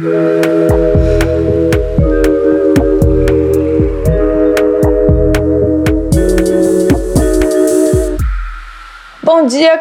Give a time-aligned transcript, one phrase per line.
[0.00, 0.89] Bom dia,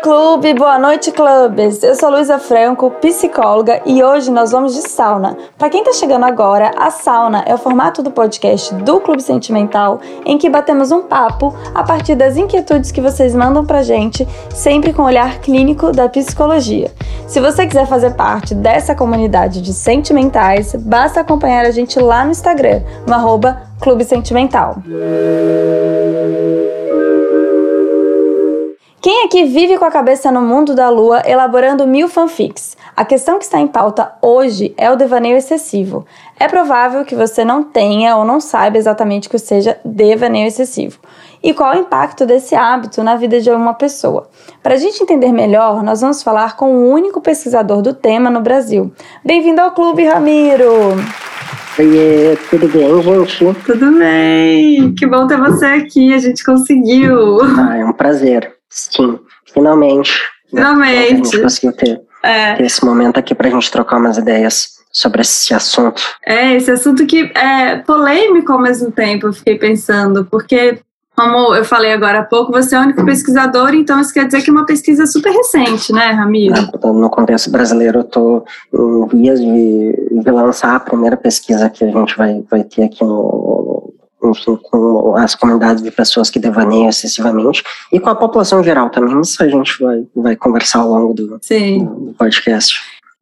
[0.01, 0.53] clube!
[0.53, 1.83] Boa noite, clubes!
[1.83, 5.37] Eu sou Luísa Franco, psicóloga, e hoje nós vamos de sauna.
[5.57, 9.99] Para quem está chegando agora, a sauna é o formato do podcast do Clube Sentimental
[10.25, 14.93] em que batemos um papo a partir das inquietudes que vocês mandam pra gente, sempre
[14.93, 16.91] com o olhar clínico da psicologia.
[17.27, 22.31] Se você quiser fazer parte dessa comunidade de sentimentais, basta acompanhar a gente lá no
[22.31, 24.77] Instagram, no arroba Clube Sentimental.
[29.01, 32.75] Quem aqui vive com a cabeça no mundo da lua elaborando mil fanfics?
[32.97, 36.05] A questão que está em pauta hoje é o devaneio excessivo.
[36.37, 40.99] É provável que você não tenha ou não saiba exatamente o que seja devaneio excessivo
[41.41, 44.27] e qual o impacto desse hábito na vida de uma pessoa.
[44.61, 48.41] Para a gente entender melhor, nós vamos falar com o único pesquisador do tema no
[48.41, 48.91] Brasil.
[49.23, 50.73] Bem-vindo ao clube, Ramiro!
[51.79, 53.63] Oiê, tudo bem, gente?
[53.65, 54.93] Tudo bem!
[54.93, 57.39] Que bom ter você aqui, a gente conseguiu!
[57.57, 58.58] Ah, é um prazer.
[58.69, 59.19] Sim,
[59.53, 60.21] finalmente.
[60.49, 61.13] Finalmente.
[61.13, 62.53] A gente conseguiu ter, É.
[62.55, 66.01] ter esse momento aqui pra gente trocar umas ideias sobre esse assunto.
[66.25, 70.79] É, esse assunto que é polêmico ao mesmo tempo, eu fiquei pensando, porque,
[71.15, 74.41] como eu falei agora há pouco, você é o único pesquisador, então isso quer dizer
[74.41, 76.55] que é uma pesquisa super recente, né, Ramiro?
[76.85, 81.91] No contexto brasileiro, eu tô em vias de, de lançar a primeira pesquisa que a
[81.91, 83.68] gente vai, vai ter aqui no,
[84.23, 89.19] enfim, com as comunidades de pessoas que devaneiam excessivamente e com a população geral também.
[89.21, 92.79] Isso a gente vai, vai conversar ao longo do, do podcast.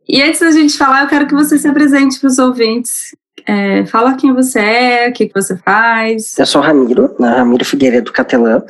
[0.07, 3.15] E antes da gente falar, eu quero que você se apresente para os ouvintes.
[3.45, 6.37] É, fala quem você é, o que, que você faz.
[6.37, 8.61] Eu sou Ramiro, né, Ramiro Figueiredo Catelã.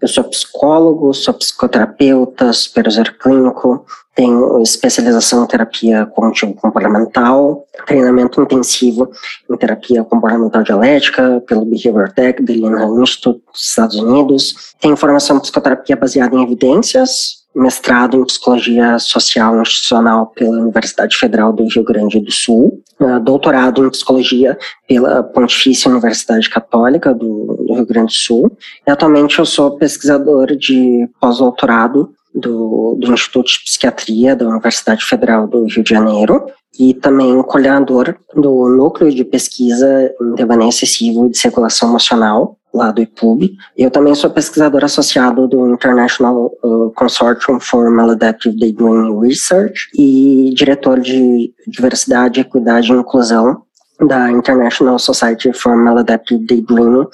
[0.00, 3.84] Eu sou psicólogo, sou psicoterapeuta, supervisor clínico,
[4.20, 9.10] tenho especialização em terapia cognitivo-comportamental, treinamento intensivo
[9.50, 14.74] em terapia comportamental dialética pelo Behavior Tech do Linham Institute dos Estados Unidos.
[14.78, 21.50] Tenho formação em psicoterapia baseada em evidências, mestrado em psicologia social institucional pela Universidade Federal
[21.50, 27.72] do Rio Grande do Sul, uh, doutorado em psicologia pela Pontifícia Universidade Católica do, do
[27.72, 28.52] Rio Grande do Sul.
[28.86, 35.46] E atualmente eu sou pesquisador de pós-doutorado do, do Instituto de Psiquiatria da Universidade Federal
[35.46, 36.46] do Rio de Janeiro
[36.78, 43.02] e também coordenador do Núcleo de Pesquisa em Devaneio Excessivo de Circulação Emocional, lá do
[43.02, 43.52] IPUB.
[43.76, 51.00] Eu também sou pesquisador associado do International uh, Consortium for Maladaptive Daydreaming Research e diretor
[51.00, 53.62] de Diversidade, Equidade e Inclusão
[54.06, 57.06] da International Society for Maladaptive Daydreaming,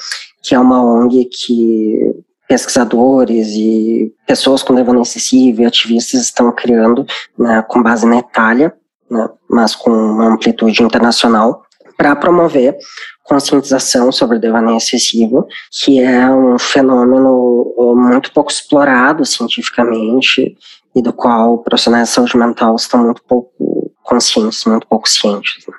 [0.42, 2.14] que é uma ONG que
[2.48, 7.06] pesquisadores e pessoas com devaneio excessivo e ativistas estão criando,
[7.38, 8.74] né, com base na Itália,
[9.10, 11.62] né, mas com uma amplitude internacional,
[11.96, 12.76] para promover
[13.24, 20.56] conscientização sobre devaneio excessivo, que é um fenômeno muito pouco explorado cientificamente
[20.94, 25.64] e do qual profissionais de saúde mental estão muito pouco conscientes, muito pouco cientes.
[25.66, 25.74] Né.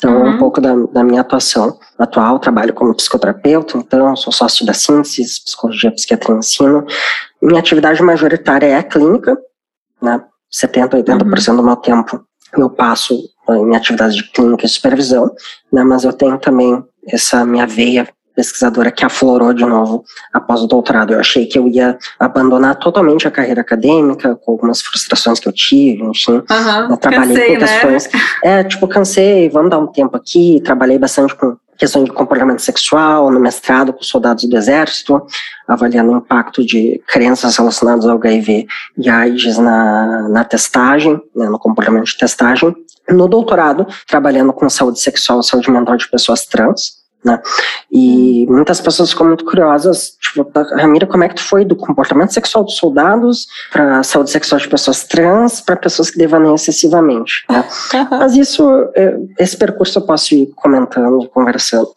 [0.00, 0.30] Então, uhum.
[0.30, 5.44] um pouco da, da, minha atuação atual, trabalho como psicoterapeuta, então, sou sócio da Síntese,
[5.44, 6.86] Psicologia, Psiquiatria e Ensino.
[7.42, 9.36] Minha atividade majoritária é a clínica,
[10.00, 11.56] né, 70%, 80% uhum.
[11.56, 12.24] do meu tempo
[12.56, 13.16] eu passo
[13.48, 15.30] em atividades de clínica e supervisão,
[15.72, 18.08] né, mas eu tenho também essa minha veia
[18.40, 20.02] pesquisadora que aflorou de novo
[20.32, 21.12] após o doutorado.
[21.12, 25.52] Eu achei que eu ia abandonar totalmente a carreira acadêmica, com algumas frustrações que eu
[25.52, 26.42] tive, enfim.
[26.50, 28.12] Uhum, eu trabalhei cansei, com questões.
[28.12, 28.20] Né?
[28.42, 30.60] É, tipo, cansei, vamos dar um tempo aqui.
[30.64, 35.20] Trabalhei bastante com questões de comportamento sexual no mestrado com soldados do exército,
[35.68, 38.66] avaliando o impacto de crenças relacionadas ao HIV
[38.98, 42.74] e AIDS na, na testagem, né, no comportamento de testagem.
[43.08, 47.40] No doutorado, trabalhando com saúde sexual e saúde mental de pessoas trans, né?
[47.90, 52.32] E muitas pessoas ficam muito curiosas, tipo, Ramira, como é que tu foi do comportamento
[52.32, 57.64] sexual dos soldados para saúde sexual de pessoas trans para pessoas que devaneiam excessivamente, né?
[58.10, 58.64] Mas isso,
[59.38, 61.88] esse percurso eu posso ir comentando, conversando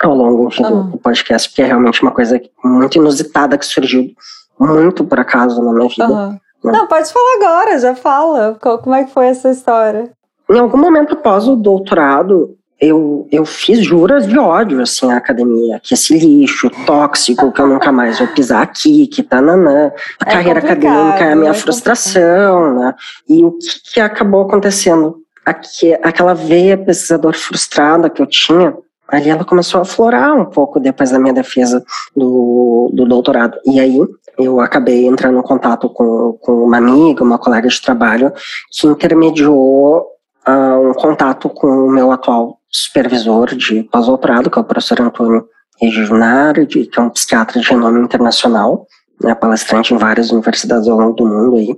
[0.00, 0.90] ao longo enfim, uhum.
[0.90, 4.12] do podcast, porque é realmente uma coisa muito inusitada que surgiu
[4.58, 6.08] muito por acaso na minha vida.
[6.08, 6.30] Uhum.
[6.64, 6.72] Né?
[6.72, 8.56] Não, pode falar agora, já fala.
[8.60, 10.10] Como é que foi essa história?
[10.50, 15.78] Em algum momento após o doutorado, eu, eu fiz juras de ódio, assim, à academia,
[15.80, 19.92] que esse lixo tóxico, que eu nunca mais vou pisar aqui, que tá nanã.
[20.18, 22.92] A é carreira acadêmica a minha é frustração, né?
[23.28, 25.18] E o que, que acabou acontecendo?
[25.46, 28.76] Aqui, aquela veia pesquisador frustrada que eu tinha,
[29.06, 31.84] ali ela começou a florar um pouco depois da minha defesa
[32.16, 33.58] do, do doutorado.
[33.64, 34.00] E aí
[34.36, 38.32] eu acabei entrando em contato com, com uma amiga, uma colega de trabalho,
[38.72, 40.04] que intermediou
[40.48, 45.46] uh, um contato com o meu atual supervisor de pós-doutorado, que é o professor Antônio
[45.80, 48.86] Reginari, que é um psiquiatra de renome internacional,
[49.22, 51.76] né, palestrante em várias universidades ao longo do mundo aí,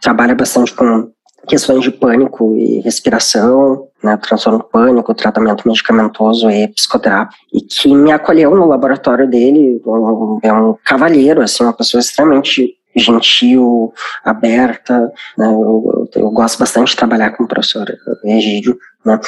[0.00, 1.10] trabalha bastante com
[1.46, 8.12] questões de pânico e respiração, né, transtorno pânico, tratamento medicamentoso e psicoterápico, e que me
[8.12, 9.80] acolheu no laboratório dele,
[10.42, 13.92] é um cavalheiro, assim, uma pessoa extremamente gentil,
[14.24, 17.86] aberta, né, eu, eu, gosto bastante de trabalhar com o professor
[18.24, 19.20] Egídio, né,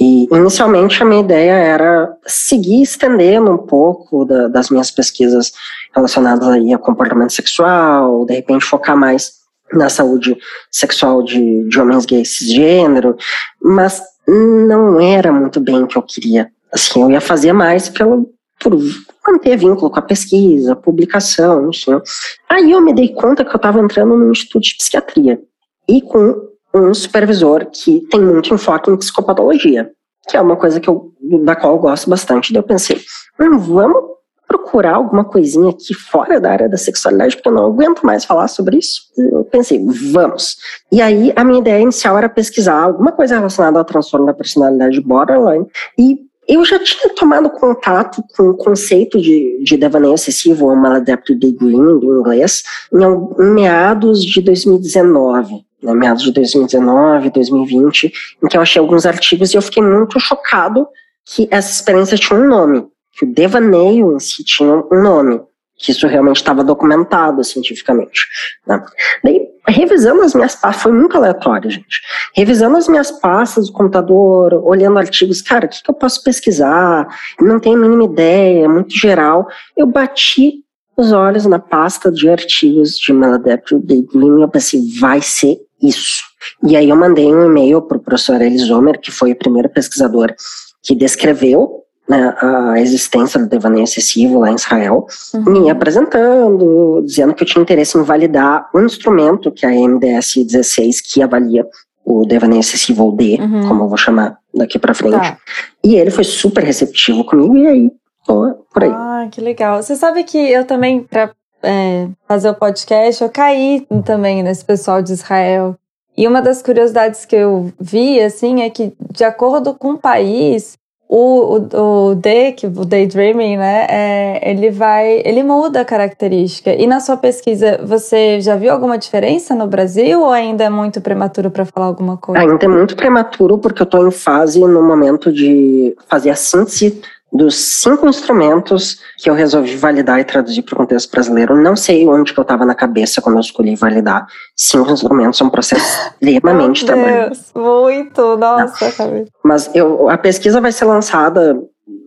[0.00, 5.52] e inicialmente a minha ideia era seguir estendendo um pouco da, das minhas pesquisas
[5.94, 9.38] relacionadas aí a comportamento sexual, de repente focar mais
[9.72, 10.36] na saúde
[10.70, 13.16] sexual de, de homens gays cisgênero,
[13.60, 16.50] mas não era muito bem o que eu queria.
[16.72, 18.78] Assim, eu ia fazer mais pelo, por
[19.26, 22.00] manter vínculo com a pesquisa, publicação, enfim.
[22.48, 25.40] Aí eu me dei conta que eu estava entrando no instituto de psiquiatria
[25.88, 26.48] e com
[26.78, 29.90] um supervisor que tem muito enfoque em psicopatologia,
[30.28, 31.12] que é uma coisa que eu,
[31.44, 32.52] da qual eu gosto bastante.
[32.52, 33.00] Daí eu pensei,
[33.40, 38.02] hum, vamos procurar alguma coisinha aqui fora da área da sexualidade, porque eu não aguento
[38.02, 39.02] mais falar sobre isso.
[39.16, 40.56] Eu pensei, vamos.
[40.90, 45.00] E aí, a minha ideia inicial era pesquisar alguma coisa relacionada ao transtorno da personalidade
[45.02, 45.66] borderline,
[45.98, 51.38] e eu já tinha tomado contato com o conceito de, de devaneio excessivo, ou maladaptive
[51.38, 58.56] daydreaming, do inglês, em, em meados de 2019 né, meados de 2019, 2020, em que
[58.56, 60.86] eu achei alguns artigos e eu fiquei muito chocado
[61.24, 65.40] que essa experiência tinha um nome, que o devaneio em si tinha um nome,
[65.76, 68.20] que isso realmente estava documentado cientificamente.
[68.66, 68.82] Né?
[69.22, 72.00] Daí, revisando as minhas pastas, foi muito aleatório, gente.
[72.34, 77.06] Revisando as minhas pastas do computador, olhando artigos, cara, o que, que eu posso pesquisar?
[77.40, 79.46] Não tenho a mínima ideia, é muito geral.
[79.76, 80.64] Eu bati
[80.96, 86.22] os olhos na pasta de artigos de Maladaptive Daydream e eu pensei, vai ser isso.
[86.64, 90.34] E aí eu mandei um e-mail para o professor Elisomer, que foi o primeiro pesquisador
[90.82, 95.62] que descreveu né, a existência do devaneio excessivo lá em Israel, uhum.
[95.64, 100.36] me apresentando, dizendo que eu tinha interesse em validar um instrumento que é a MDS
[100.46, 101.66] 16, que avalia
[102.02, 103.68] o devaneio excessivo, ou D, uhum.
[103.68, 105.12] como eu vou chamar daqui para frente.
[105.12, 105.36] Tá.
[105.84, 107.90] E ele foi super receptivo comigo, e aí,
[108.24, 108.90] tô por aí.
[108.90, 109.82] Ah, que legal.
[109.82, 111.30] Você sabe que eu também, para
[111.62, 115.76] é, fazer o podcast, eu caí também nesse pessoal de Israel.
[116.16, 120.76] E uma das curiosidades que eu vi, assim, é que, de acordo com o país,
[121.08, 126.74] o, o, o day, o daydreaming, né, é, ele vai, ele muda a característica.
[126.74, 131.00] E na sua pesquisa, você já viu alguma diferença no Brasil ou ainda é muito
[131.00, 132.42] prematuro para falar alguma coisa?
[132.42, 137.00] Ainda é muito prematuro porque eu estou em fase no momento de fazer a síntese
[137.32, 142.08] dos cinco instrumentos que eu resolvi validar e traduzir para o contexto brasileiro, não sei
[142.08, 144.26] onde que eu estava na cabeça quando eu escolhi validar.
[144.56, 145.84] Cinco instrumentos é um processo
[146.20, 147.44] extremamente trabalhoso.
[147.54, 149.30] Muito, nossa, cabeça.
[149.44, 151.60] Mas eu, a pesquisa vai ser lançada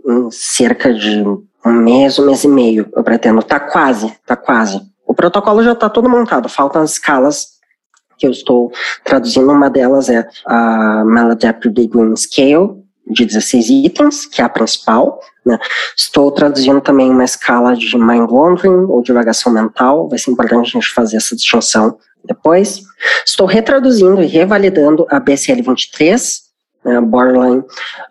[0.07, 1.23] em cerca de
[1.65, 3.43] um mês, um mês e meio, eu pretendo.
[3.43, 4.81] Tá quase, tá quase.
[5.05, 7.61] O protocolo já está todo montado, faltam as escalas
[8.17, 8.71] que eu estou
[9.03, 9.51] traduzindo.
[9.51, 12.81] Uma delas é a Maladaptive Daydream Scale,
[13.11, 15.19] de 16 itens, que é a principal.
[15.45, 15.57] Né?
[15.95, 20.79] Estou traduzindo também uma escala de mind wandering ou divagação mental, vai ser importante a
[20.79, 22.81] gente fazer essa distinção depois.
[23.25, 26.41] Estou retraduzindo e revalidando a BCL-23,
[26.85, 27.63] né, Borderline,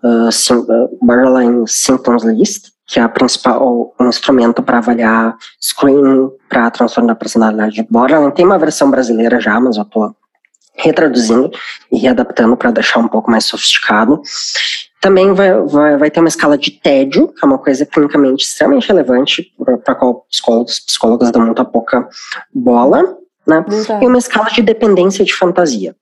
[0.03, 6.71] uh, sim, uh, Borderline Symptoms List, que é a principal instrumento para avaliar screening para
[6.71, 8.33] transtorno da personalidade borderline.
[8.33, 10.15] Tem uma versão brasileira já, mas eu estou
[10.75, 11.51] retraduzindo
[11.93, 14.21] e readaptando para deixar um pouco mais sofisticado.
[15.01, 18.89] Também vai, vai, vai, ter uma escala de tédio, que é uma coisa clinicamente extremamente
[18.89, 19.53] relevante,
[19.85, 22.07] para qual psicólogos, psicólogas dão muita pouca
[22.53, 23.17] bola,
[23.47, 23.65] né?
[24.01, 25.95] E uma escala de dependência de fantasia.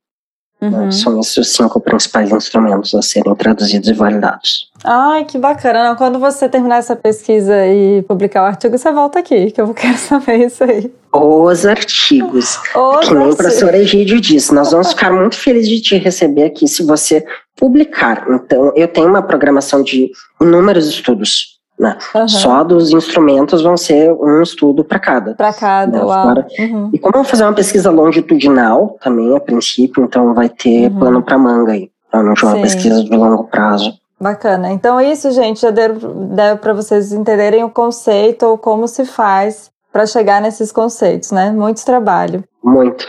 [0.61, 0.69] Né?
[0.69, 0.91] Uhum.
[0.91, 4.69] São esses os cinco principais instrumentos a serem traduzidos e validados.
[4.85, 5.95] Ai, que bacana.
[5.95, 9.97] Quando você terminar essa pesquisa e publicar o artigo, você volta aqui, que eu quero
[9.97, 10.93] saber isso aí.
[11.13, 12.59] Os artigos.
[12.75, 16.45] Os que nem o professor Egídio disse, nós vamos ficar muito felizes de te receber
[16.45, 17.25] aqui se você
[17.59, 18.25] publicar.
[18.31, 20.11] Então, eu tenho uma programação de
[20.41, 21.97] inúmeros estudos né?
[22.15, 22.29] Uhum.
[22.29, 25.35] Só dos instrumentos vão ser um estudo para cada.
[25.35, 26.05] Para cada, né?
[26.05, 26.45] uau.
[26.59, 26.91] Uhum.
[26.93, 30.99] E como eu vou fazer uma pesquisa longitudinal também, a princípio, então vai ter uhum.
[30.99, 31.89] plano para manga aí.
[32.11, 33.93] Provavelmente uma pesquisa de longo prazo.
[34.21, 34.73] Bacana.
[34.73, 39.71] Então, isso, gente, já deu, deu para vocês entenderem o conceito ou como se faz
[39.93, 41.53] para chegar nesses conceitos, né?
[41.53, 42.43] Muito trabalho.
[42.63, 43.07] Muito.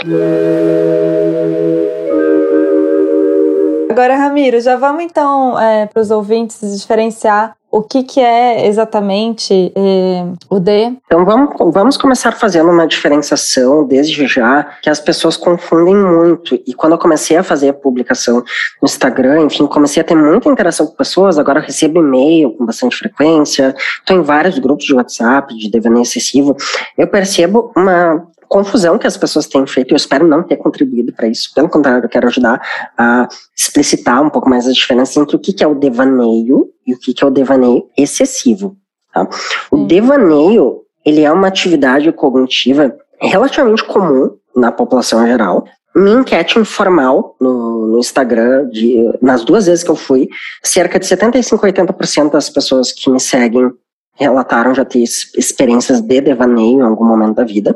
[3.90, 9.72] Agora, Ramiro, já vamos então é, para os ouvintes diferenciar o que, que é exatamente
[9.76, 10.94] é, o D?
[11.06, 16.56] Então vamos, vamos começar fazendo uma diferenciação desde já, que as pessoas confundem muito.
[16.66, 18.38] E quando eu comecei a fazer a publicação
[18.82, 22.98] no Instagram, enfim, comecei a ter muita interação com pessoas, agora recebo e-mail com bastante
[22.98, 26.56] frequência, estou em vários grupos de WhatsApp, de devaneio excessivo,
[26.98, 31.28] eu percebo uma confusão que as pessoas têm feito, eu espero não ter contribuído para
[31.28, 32.60] isso, pelo contrário, eu quero ajudar
[32.98, 37.00] a explicitar um pouco mais a diferença entre o que, é o devaneio e o
[37.00, 38.76] que, é o devaneio excessivo.
[39.14, 39.28] Tá?
[39.72, 39.88] O hum.
[39.88, 45.66] devaneio, ele é uma atividade cognitiva relativamente comum na população geral,
[45.96, 50.30] minha enquete informal no, no, Instagram, de, nas duas vezes que eu fui,
[50.64, 53.70] cerca de 75 a 80% das pessoas que me seguem
[54.20, 57.76] relataram já ter experiências de devaneio em algum momento da vida.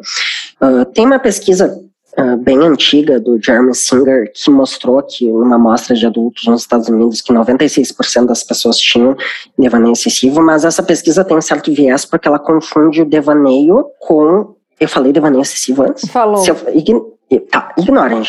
[0.61, 1.79] Uh, tem uma pesquisa
[2.19, 6.89] uh, bem antiga do Jeremy Singer que mostrou que numa amostra de adultos nos Estados
[6.89, 9.15] Unidos que 96% das pessoas tinham
[9.57, 14.53] devaneio excessivo, mas essa pesquisa tem um certo viés porque ela confunde o devaneio com
[14.79, 16.09] eu falei devaneio excessivo antes?
[16.09, 16.43] Falou.
[16.45, 17.01] Eu, ign,
[17.49, 17.73] tá,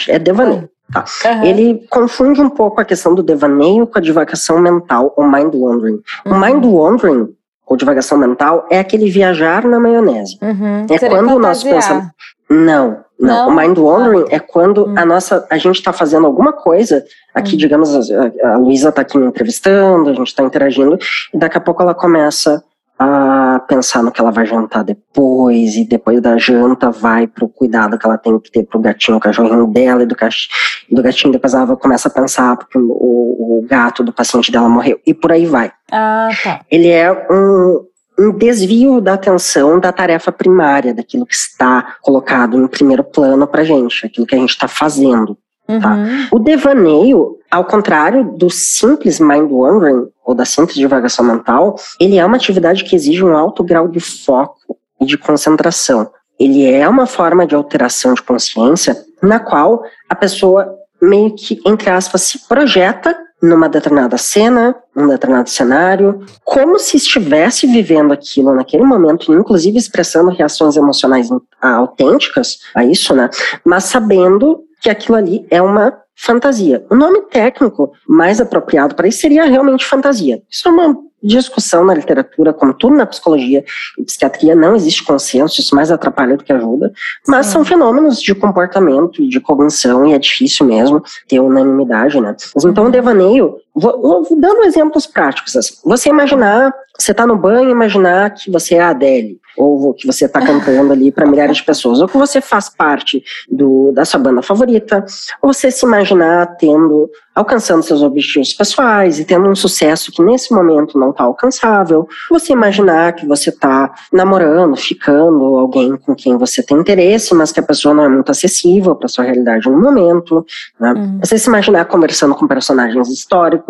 [0.08, 0.70] é devaneio.
[0.92, 1.04] Tá.
[1.24, 1.44] Uhum.
[1.44, 6.00] Ele confunde um pouco a questão do devaneio com a divagação mental, o mind wandering.
[6.24, 6.32] Uhum.
[6.32, 7.34] O mind wandering
[7.66, 10.38] ou divagação mental é aquele viajar na maionese.
[10.42, 10.86] Uhum.
[10.90, 12.10] É Seria quando o nosso pensamento.
[12.50, 13.48] Não, não, não.
[13.48, 14.36] O mind wandering ah.
[14.36, 14.98] é quando uhum.
[14.98, 17.02] a nossa, a gente está fazendo alguma coisa.
[17.34, 17.58] Aqui, uhum.
[17.58, 20.98] digamos, a, a Luísa está aqui me entrevistando, a gente está interagindo,
[21.32, 22.62] e daqui a pouco ela começa
[22.98, 27.98] a pensar no que ela vai jantar depois, e depois da janta vai pro cuidado
[27.98, 30.48] que ela tem que ter pro gatinho, o cachorrinho dela, e do, cach...
[30.90, 35.00] do gatinho depois ela começa a pensar porque o, o gato do paciente dela morreu,
[35.06, 35.72] e por aí vai.
[35.90, 36.60] Ah, tá.
[36.70, 37.84] Ele é um,
[38.18, 43.64] um desvio da atenção da tarefa primária, daquilo que está colocado em primeiro plano pra
[43.64, 45.36] gente, aquilo que a gente está fazendo.
[45.66, 45.94] Tá?
[45.94, 46.28] Uhum.
[46.32, 52.24] O devaneio, ao contrário do simples mind wandering, ou da simples divagação mental, ele é
[52.24, 56.10] uma atividade que exige um alto grau de foco e de concentração.
[56.38, 61.90] Ele é uma forma de alteração de consciência na qual a pessoa meio que, entre
[61.90, 68.84] aspas, se projeta numa determinada cena, num determinado cenário, como se estivesse vivendo aquilo naquele
[68.84, 71.28] momento, inclusive expressando reações emocionais
[71.60, 73.28] autênticas a isso, né?
[73.62, 76.84] Mas sabendo que aquilo ali é uma fantasia.
[76.90, 80.42] O nome técnico mais apropriado para isso seria realmente fantasia.
[80.50, 83.64] Isso é uma discussão na literatura, como tudo na psicologia
[83.98, 86.92] e psiquiatria, não existe consenso, isso mais atrapalha do que ajuda,
[87.26, 87.52] mas Sim.
[87.52, 92.36] são fenômenos de comportamento e de cognição, e é difícil mesmo ter unanimidade, né?
[92.54, 97.36] Mas então o devaneio, vou, vou dando exemplos práticos, assim, você imaginar, você está no
[97.36, 101.58] banho, imaginar que você é a Adele, ou que você está cantando ali para milhares
[101.58, 105.04] de pessoas, ou que você faz parte do, da sua banda favorita,
[105.40, 110.52] ou você se imaginar tendo, alcançando seus objetivos pessoais e tendo um sucesso que nesse
[110.52, 116.62] momento não está alcançável, você imaginar que você está namorando, ficando alguém com quem você
[116.62, 120.44] tem interesse, mas que a pessoa não é muito acessível para sua realidade no momento,
[120.78, 120.92] né?
[120.92, 121.18] Uhum.
[121.22, 123.63] você se imaginar conversando com personagens históricos,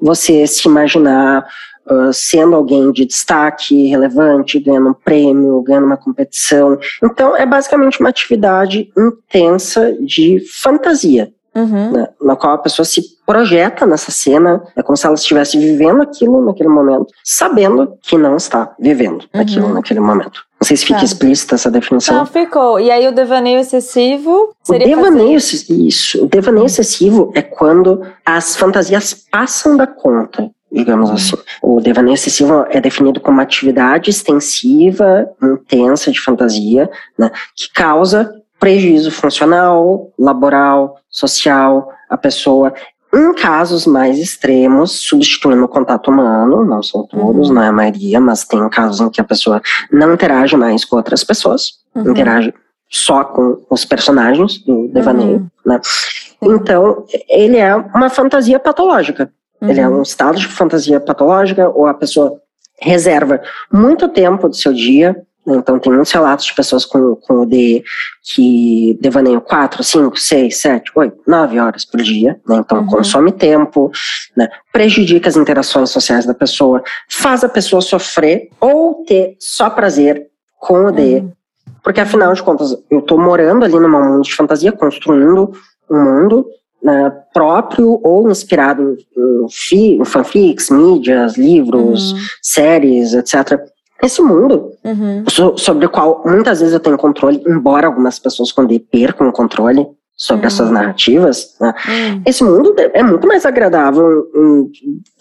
[0.00, 1.46] você se imaginar
[1.90, 6.78] uh, sendo alguém de destaque, relevante, ganhando um prêmio, ganhando uma competição.
[7.02, 11.32] Então, é basicamente uma atividade intensa de fantasia.
[11.54, 11.90] Uhum.
[11.90, 16.02] Né, na qual a pessoa se projeta nessa cena, é como se ela estivesse vivendo
[16.02, 19.40] aquilo naquele momento, sabendo que não está vivendo uhum.
[19.40, 20.45] aquilo naquele momento.
[20.60, 21.04] Não sei se fica tá.
[21.04, 22.16] explícita essa definição.
[22.16, 22.80] Não, ficou.
[22.80, 24.86] E aí o devaneio excessivo seria.
[24.86, 25.72] O devaneio, fazer...
[25.74, 26.24] isso.
[26.24, 31.36] O devaneio excessivo é quando as fantasias passam da conta digamos assim.
[31.62, 38.30] O devaneio excessivo é definido como uma atividade extensiva, intensa de fantasia, né, que causa
[38.58, 42.74] prejuízo funcional, laboral, social, a pessoa
[43.16, 47.54] em casos mais extremos, substituindo o contato humano, não são todos, uhum.
[47.54, 50.96] não é a maioria, mas tem casos em que a pessoa não interage mais com
[50.96, 52.10] outras pessoas, uhum.
[52.10, 52.52] interage
[52.90, 55.48] só com os personagens do devaneio, uhum.
[55.64, 55.80] né?
[56.42, 59.30] Então, ele é uma fantasia patológica.
[59.60, 59.70] Uhum.
[59.70, 62.38] Ele é um estado de fantasia patológica, ou a pessoa
[62.80, 63.40] reserva
[63.72, 65.16] muito tempo do seu dia.
[65.46, 67.84] Então, tem muitos relatos de pessoas com, com o DE
[68.22, 72.40] que devaneiam 4, 5, 6, 7, 8, 9 horas por dia.
[72.48, 72.56] Né?
[72.56, 72.86] Então, uhum.
[72.86, 73.90] consome tempo,
[74.36, 74.48] né?
[74.72, 80.26] prejudica as interações sociais da pessoa, faz a pessoa sofrer ou ter só prazer
[80.58, 81.16] com o DE.
[81.16, 81.32] Uhum.
[81.82, 85.52] Porque, afinal de contas, eu estou morando ali numa mundo de fantasia, construindo
[85.88, 86.46] um mundo
[86.82, 92.18] né, próprio ou inspirado em, em fanfics, mídias, livros, uhum.
[92.42, 93.60] séries, etc.
[94.02, 95.24] Esse mundo, uhum.
[95.28, 99.32] so, sobre o qual muitas vezes eu tenho controle, embora algumas pessoas quando percam o
[99.32, 99.86] controle,
[100.16, 100.46] sobre uhum.
[100.46, 101.74] essas narrativas, né?
[101.86, 102.22] uhum.
[102.24, 104.70] esse mundo é muito mais agradável hum,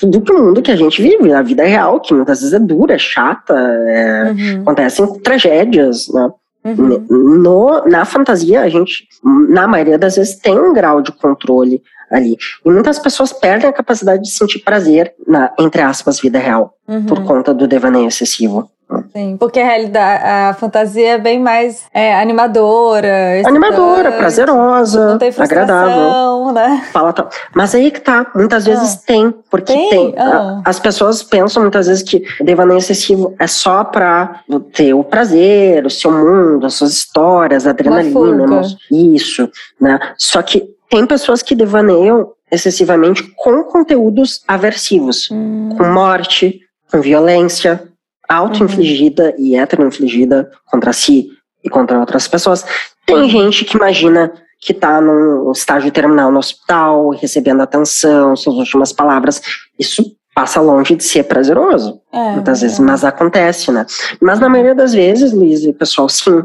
[0.02, 2.60] do que o mundo que a gente vive, a vida real, que muitas vezes é
[2.60, 4.62] dura, é chata, é, uhum.
[4.62, 6.30] acontecem tragédias, né?
[6.66, 7.06] Uhum.
[7.10, 12.38] No, na fantasia, a gente, na maioria das vezes, tem um grau de controle ali.
[12.66, 16.76] E muitas pessoas perdem a capacidade de sentir prazer na, entre aspas, vida real,
[17.08, 17.26] por uhum.
[17.26, 18.70] conta do devaneio excessivo.
[19.12, 23.42] Sim, porque a realidade, a fantasia é bem mais é, animadora.
[23.46, 26.52] Animadora, prazerosa, não tem agradável.
[26.54, 26.86] Né?
[26.92, 27.30] Fala tal.
[27.56, 29.00] Mas aí que tá, muitas vezes ah.
[29.06, 29.90] tem, porque tem.
[29.90, 30.62] tem ah.
[30.64, 34.42] As pessoas pensam muitas vezes que devaneio excessivo é só pra
[34.74, 39.50] ter o prazer, o seu mundo, as suas histórias, a adrenalina, isso,
[39.82, 40.00] né?
[40.16, 45.70] Só que tem pessoas que devaneiam excessivamente com conteúdos aversivos, hum.
[45.78, 46.62] com morte,
[46.92, 47.90] com violência,
[48.28, 49.46] auto-infligida uhum.
[49.46, 51.30] e hetero-infligida contra si
[51.64, 52.66] e contra outras pessoas.
[53.06, 53.30] Tem uhum.
[53.30, 59.42] gente que imagina que está no estágio terminal no hospital, recebendo atenção, suas últimas palavras.
[59.78, 63.86] Isso passa longe de ser prazeroso, é, muitas vezes, mas acontece, né?
[64.22, 66.44] Mas na maioria das vezes, Luiz e pessoal, sim.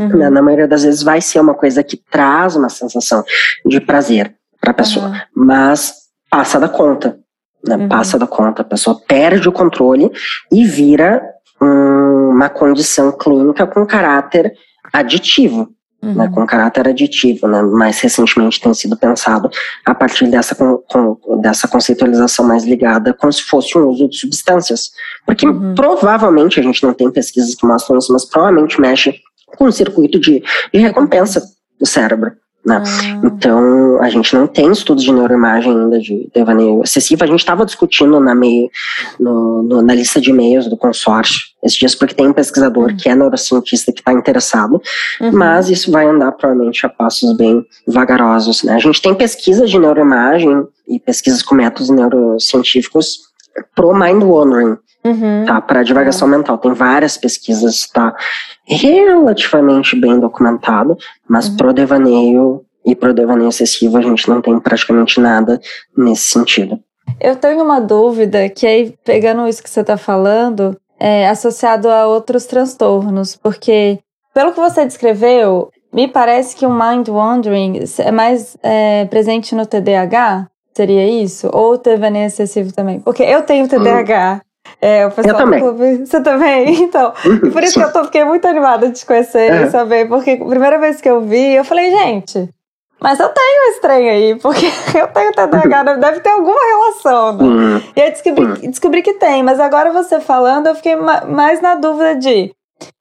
[0.00, 0.16] Uhum.
[0.16, 0.30] Né?
[0.30, 3.22] Na maioria das vezes vai ser uma coisa que traz uma sensação
[3.66, 5.20] de prazer para a pessoa, uhum.
[5.34, 5.94] mas
[6.30, 7.18] passa da conta
[7.66, 7.88] né, uhum.
[7.88, 10.10] passa da conta, a pessoa perde o controle
[10.50, 11.22] e vira
[11.60, 14.52] um, uma condição clínica com caráter
[14.92, 15.68] aditivo.
[16.02, 16.14] Uhum.
[16.14, 19.50] Né, com caráter aditivo, né, mais recentemente tem sido pensado
[19.84, 24.16] a partir dessa, com, com, dessa conceitualização mais ligada como se fosse um uso de
[24.16, 24.92] substâncias.
[25.26, 25.74] Porque uhum.
[25.74, 29.20] provavelmente, a gente não tem pesquisas que mostram isso, mas provavelmente mexe
[29.56, 30.42] com o circuito de,
[30.72, 31.42] de recompensa
[31.78, 32.32] do cérebro.
[32.64, 32.82] Né?
[32.84, 33.20] Ah.
[33.24, 37.24] Então, a gente não tem estudos de neuroimagem ainda de devaneio excessivo.
[37.24, 38.68] A gente estava discutindo na, meio,
[39.18, 42.96] no, no, na lista de e-mails do consórcio esses dias, porque tem um pesquisador uhum.
[42.96, 44.80] que é neurocientista que está interessado,
[45.20, 45.32] uhum.
[45.32, 48.62] mas isso vai andar provavelmente a passos bem vagarosos.
[48.62, 48.74] Né?
[48.74, 53.20] A gente tem pesquisas de neuroimagem e pesquisas com métodos neurocientíficos
[53.74, 55.44] pro mind wandering, uhum.
[55.46, 55.60] tá?
[55.60, 56.36] Para divagação uhum.
[56.36, 56.58] mental.
[56.58, 58.14] Tem várias pesquisas, tá?
[58.66, 60.96] Relativamente bem documentado,
[61.28, 61.56] mas uhum.
[61.56, 65.60] pro devaneio e pro devaneio excessivo a gente não tem praticamente nada
[65.96, 66.78] nesse sentido.
[67.20, 72.06] Eu tenho uma dúvida que aí, pegando isso que você está falando, é associado a
[72.06, 73.98] outros transtornos, porque
[74.32, 79.66] pelo que você descreveu, me parece que o mind wandering é mais é, presente no
[79.66, 81.50] TDAH, seria isso?
[81.52, 83.00] Ou o devaneio excessivo também?
[83.00, 84.42] Porque eu tenho TDAH.
[84.80, 85.60] É, o pessoal eu também.
[85.60, 86.82] Clube, você também?
[86.90, 89.62] Então, e por isso que eu tô, fiquei muito animada de te conhecer é.
[89.62, 92.48] e saber, porque a primeira vez que eu vi, eu falei, gente,
[93.00, 97.44] mas eu tenho esse trem aí, porque eu tenho TDAH, deve ter alguma relação, né?
[97.44, 97.82] Uhum.
[97.96, 98.70] E eu descobri, uhum.
[98.70, 102.52] descobri que tem, mas agora você falando, eu fiquei mais na dúvida de,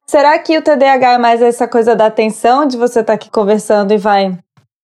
[0.07, 3.29] será que o TDAH é mais essa coisa da atenção, de você estar tá aqui
[3.29, 4.37] conversando e vai,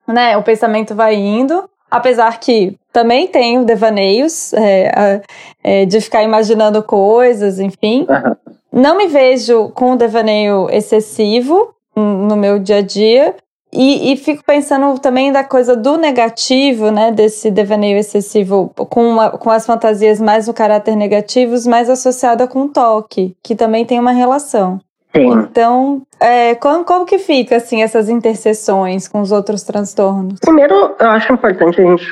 [0.05, 5.21] né, o pensamento vai indo, apesar que também tenho devaneios é,
[5.63, 8.05] é, de ficar imaginando coisas, enfim.
[8.09, 8.35] Uhum.
[8.71, 13.35] Não me vejo com um devaneio excessivo no meu dia a dia.
[13.71, 17.11] E, e, fico pensando também da coisa do negativo, né?
[17.11, 22.63] Desse devaneio excessivo com, uma, com as fantasias mais no caráter negativos, mais associada com
[22.63, 24.79] o toque, que também tem uma relação.
[25.21, 30.39] Então, é, como, como que fica, assim, essas interseções com os outros transtornos?
[30.39, 32.05] Primeiro, eu acho importante a gente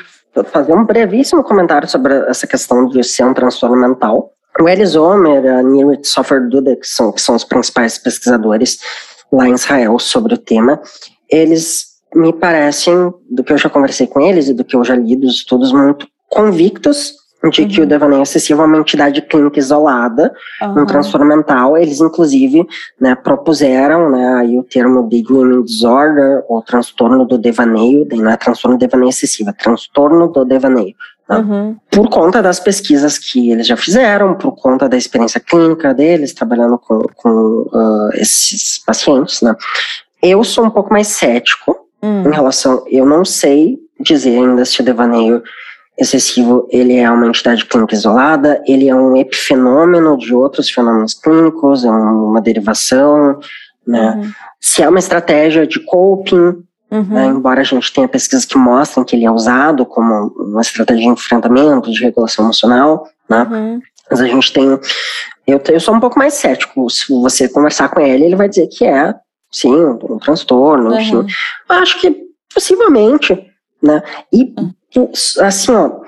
[0.46, 4.32] fazer um brevíssimo comentário sobre essa questão de ser um transtorno mental.
[4.60, 8.78] O Elis Omer, a Nirit Sofer Duda, que são, que são os principais pesquisadores
[9.32, 10.80] lá em Israel sobre o tema,
[11.28, 14.94] eles me parecem, do que eu já conversei com eles e do que eu já
[14.94, 17.68] li dos estudos, muito convictos de uhum.
[17.68, 17.88] que o uhum.
[17.88, 20.82] devaneio excessivo é uma entidade clínica isolada, uhum.
[20.82, 21.76] um transtorno mental.
[21.76, 22.66] Eles, inclusive,
[23.00, 28.76] né, propuseram né, aí o termo Daydreaming Disorder, ou transtorno do devaneio, não é transtorno
[28.76, 30.94] do devaneio excessivo, é transtorno do devaneio.
[31.28, 31.38] Né?
[31.38, 31.76] Uhum.
[31.90, 36.78] Por conta das pesquisas que eles já fizeram, por conta da experiência clínica deles, trabalhando
[36.78, 37.30] com, com
[37.72, 39.54] uh, esses pacientes, né?
[40.22, 42.22] Eu sou um pouco mais cético hum.
[42.26, 45.42] em relação, eu não sei dizer ainda se o devaneio
[45.96, 51.84] excessivo ele é uma entidade clínica isolada, ele é um epifenômeno de outros fenômenos clínicos,
[51.84, 53.38] é uma derivação,
[53.86, 54.14] né?
[54.16, 54.32] Uhum.
[54.60, 57.06] Se é uma estratégia de coping, uhum.
[57.08, 57.26] né?
[57.26, 61.08] embora a gente tenha pesquisas que mostram que ele é usado como uma estratégia de
[61.08, 63.46] enfrentamento, de regulação emocional, né?
[63.50, 63.80] Uhum.
[64.10, 64.66] Mas a gente tem,
[65.46, 66.90] eu, eu sou um pouco mais cético.
[66.90, 69.14] Se você conversar com ele, ele vai dizer que é,
[69.50, 71.24] sim, um transtorno, enfim.
[71.68, 73.34] Acho que possivelmente,
[73.82, 74.02] né?
[74.32, 74.72] E uhum
[75.40, 76.00] assim, ó,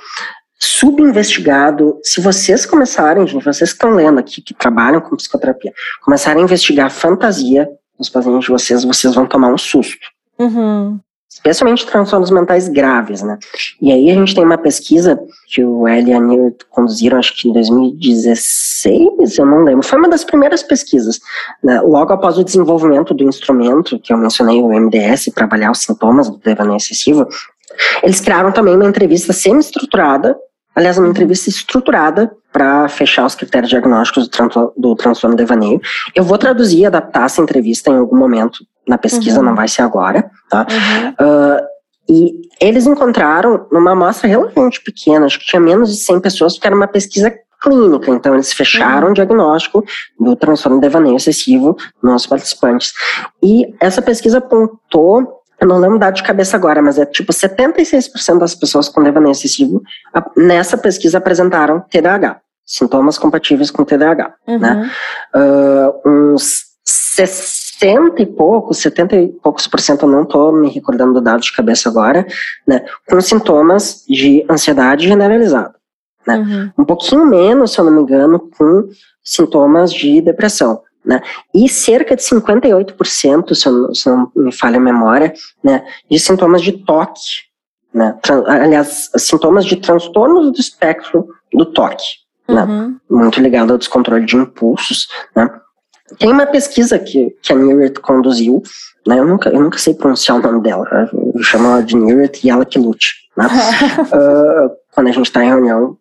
[0.58, 1.98] subinvestigado.
[2.02, 5.72] Se vocês começarem, gente, vocês que estão lendo aqui, que trabalham com psicoterapia,
[6.02, 7.68] começarem a investigar fantasia
[7.98, 10.06] nos pacientes de vocês, vocês vão tomar um susto.
[10.38, 11.00] Uhum.
[11.30, 13.38] especialmente transtornos mentais graves, né?
[13.80, 15.18] E aí a gente tem uma pesquisa
[15.48, 19.98] que o Eli e a Neil conduziram, acho que em 2016, eu não lembro, foi
[19.98, 21.18] uma das primeiras pesquisas,
[21.62, 21.80] né?
[21.80, 26.28] logo após o desenvolvimento do instrumento que eu mencionei, o MDS, para avaliar os sintomas
[26.28, 27.26] do devaneio excessivo,
[28.02, 30.36] eles criaram também uma entrevista semi-estruturada,
[30.74, 35.80] aliás, uma entrevista estruturada para fechar os critérios diagnósticos do, do transtorno devaneio.
[36.14, 39.46] Eu vou traduzir e adaptar essa entrevista em algum momento na pesquisa, uhum.
[39.46, 40.66] não vai ser agora, tá?
[40.70, 41.08] Uhum.
[41.10, 41.76] Uh,
[42.08, 46.68] e eles encontraram numa amostra relativamente pequena, acho que tinha menos de 100 pessoas, porque
[46.68, 49.10] era uma pesquisa clínica, então eles fecharam uhum.
[49.10, 49.84] o diagnóstico
[50.18, 52.92] do transtorno devaneio excessivo nos participantes.
[53.42, 57.32] E essa pesquisa apontou eu não lembro o dado de cabeça agora, mas é tipo
[57.32, 59.82] 76% das pessoas com devaneio excessivo
[60.36, 64.58] nessa pesquisa apresentaram TDAH, sintomas compatíveis com TDAH, uhum.
[64.58, 64.90] né?
[65.34, 71.14] Uh, uns 60 e poucos, 70 e poucos por cento, eu não estou me recordando
[71.14, 72.26] do dado de cabeça agora,
[72.66, 72.84] né?
[73.08, 75.74] Com sintomas de ansiedade generalizada,
[76.26, 76.36] né?
[76.36, 76.82] Uhum.
[76.82, 78.88] Um pouquinho menos, se eu não me engano, com
[79.24, 80.82] sintomas de depressão.
[81.06, 81.22] Né?
[81.54, 86.62] E cerca de 58%, se, eu, se não me falha a memória, né, de sintomas
[86.62, 87.46] de toque,
[87.94, 88.18] né?
[88.48, 92.04] aliás, sintomas de transtornos do espectro do toque,
[92.48, 92.64] né?
[92.64, 92.96] uhum.
[93.08, 95.06] muito ligado ao descontrole de impulsos.
[95.34, 95.48] Né?
[96.18, 98.60] Tem uma pesquisa que, que a Newitt conduziu,
[99.06, 99.20] né?
[99.20, 102.50] eu, nunca, eu nunca sei pronunciar o nome dela, eu chamo ela de Newitt e
[102.50, 103.14] ela que lute.
[103.38, 105.96] Uh, quando a gente está em reunião,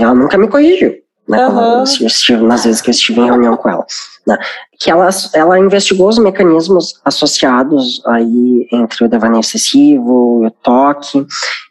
[0.00, 1.82] ela nunca me corrigiu né, uhum.
[1.82, 3.84] estive, nas vezes que eu estive em reunião com ela,
[4.26, 4.38] né,
[4.78, 11.26] que ela, ela investigou os mecanismos associados aí entre o devaneio excessivo e o toque,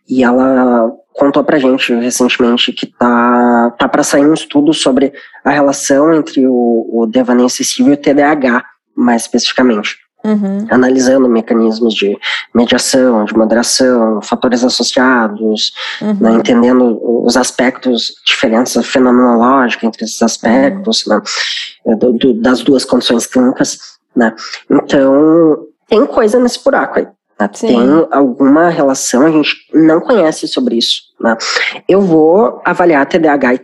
[0.08, 5.14] e ela contou pra gente recentemente que tá, tá para sair um estudo sobre
[5.44, 8.64] a relação entre o, o devaneio excessivo e o TDAH,
[8.96, 10.66] mais especificamente uhum.
[10.70, 12.18] analisando mecanismos de
[12.54, 16.18] mediação, de moderação, fatores associados, uhum.
[16.20, 21.22] né, entendendo os aspectos, diferença fenomenológica entre esses aspectos, uhum.
[21.86, 23.78] né, do, do, das duas condições clínicas.
[24.16, 24.34] Né.
[24.70, 27.08] Então, tem coisa nesse buraco aí.
[27.40, 31.02] Né, tem alguma relação, a gente não conhece sobre isso.
[31.20, 31.38] Né.
[31.88, 33.60] Eu vou avaliar TDAH e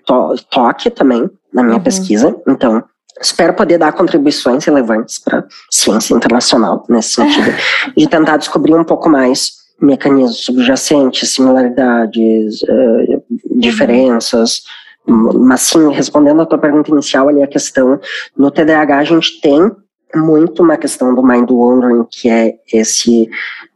[0.50, 1.84] toque também na minha uhum.
[1.84, 2.84] pesquisa, então
[3.21, 7.51] Espero poder dar contribuições relevantes para a ciência internacional, nesse sentido,
[7.95, 13.23] de tentar descobrir um pouco mais mecanismos subjacentes, similaridades, uh,
[13.60, 14.62] diferenças.
[15.05, 17.99] Mas sim, respondendo a tua pergunta inicial ali, a questão,
[18.38, 19.71] no TDAH a gente tem
[20.15, 23.29] muito uma questão do mind wandering, que é esse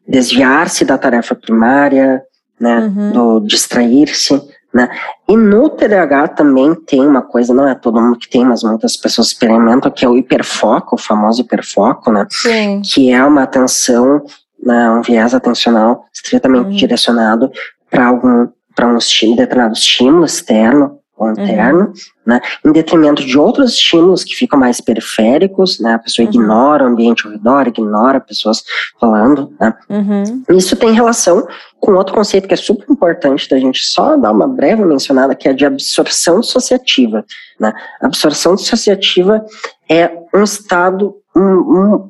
[0.08, 2.22] desviar-se da tarefa primária,
[2.60, 3.12] né, uhum.
[3.12, 4.40] do distrair-se,
[4.76, 4.90] né?
[5.26, 8.98] E no TDAH também tem uma coisa, não é todo mundo que tem, mas muitas
[8.98, 12.28] pessoas experimentam, que é o hiperfoco, o famoso hiperfoco, né?
[12.30, 12.82] Sim.
[12.84, 14.22] Que é uma atenção,
[14.62, 16.76] né, um viés atencional estritamente uhum.
[16.76, 17.50] direcionado
[17.90, 21.94] para algum para um determinado estímulo externo ou interno, uhum.
[22.26, 26.34] Né, em detrimento de outros estímulos que ficam mais periféricos, né, a pessoa uhum.
[26.34, 28.64] ignora o ambiente ao redor, ignora pessoas
[29.00, 29.74] falando, né.
[29.90, 30.44] Uhum.
[30.58, 31.48] Isso tem relação
[31.80, 35.48] com outro conceito que é super importante da gente só dar uma breve mencionada, que
[35.48, 37.24] é de absorção dissociativa,
[37.60, 37.74] né.
[38.02, 39.46] Absorção dissociativa
[39.90, 41.16] é um estado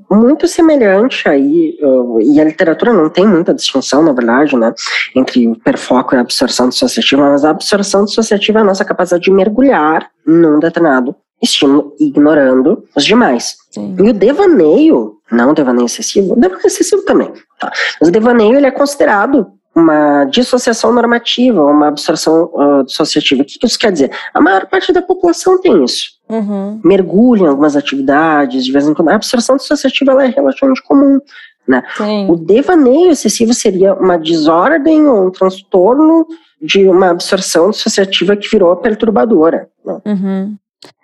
[0.10, 1.78] muito semelhante aí,
[2.22, 4.74] e a literatura não tem muita distinção, na verdade, né,
[5.16, 10.10] entre hiperfoco e absorção dissociativa, mas a absorção dissociativa é a nossa capacidade de mergulhar
[10.26, 13.58] num determinado estímulo, ignorando os demais.
[13.72, 13.96] Sim.
[14.00, 17.72] E o devaneio, não o devaneio excessivo, o devaneio excessivo também, tá?
[18.00, 23.42] mas o devaneio ele é considerado uma dissociação normativa, uma absorção uh, dissociativa.
[23.42, 24.12] O que, isso quer dizer?
[24.34, 26.16] A maior parte da população tem isso.
[26.30, 26.80] Uhum.
[26.84, 29.10] Mergulha em algumas atividades, de vez em quando.
[29.10, 31.20] A absorção dissociativa ela é relativamente comum.
[31.68, 31.84] Né?
[32.30, 36.26] O devaneio excessivo seria uma desordem ou um transtorno
[36.62, 39.68] de uma absorção dissociativa que virou perturbadora.
[39.84, 40.02] Né?
[40.06, 40.56] Uhum.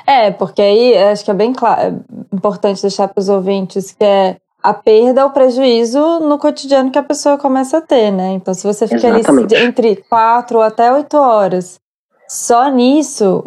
[0.08, 4.04] É, porque aí acho que é bem claro, é importante deixar para os ouvintes que
[4.04, 8.32] é a perda ou prejuízo no cotidiano que a pessoa começa a ter, né?
[8.34, 9.56] Então, se você fica Exatamente.
[9.56, 11.80] ali entre quatro até oito horas
[12.28, 13.43] só nisso,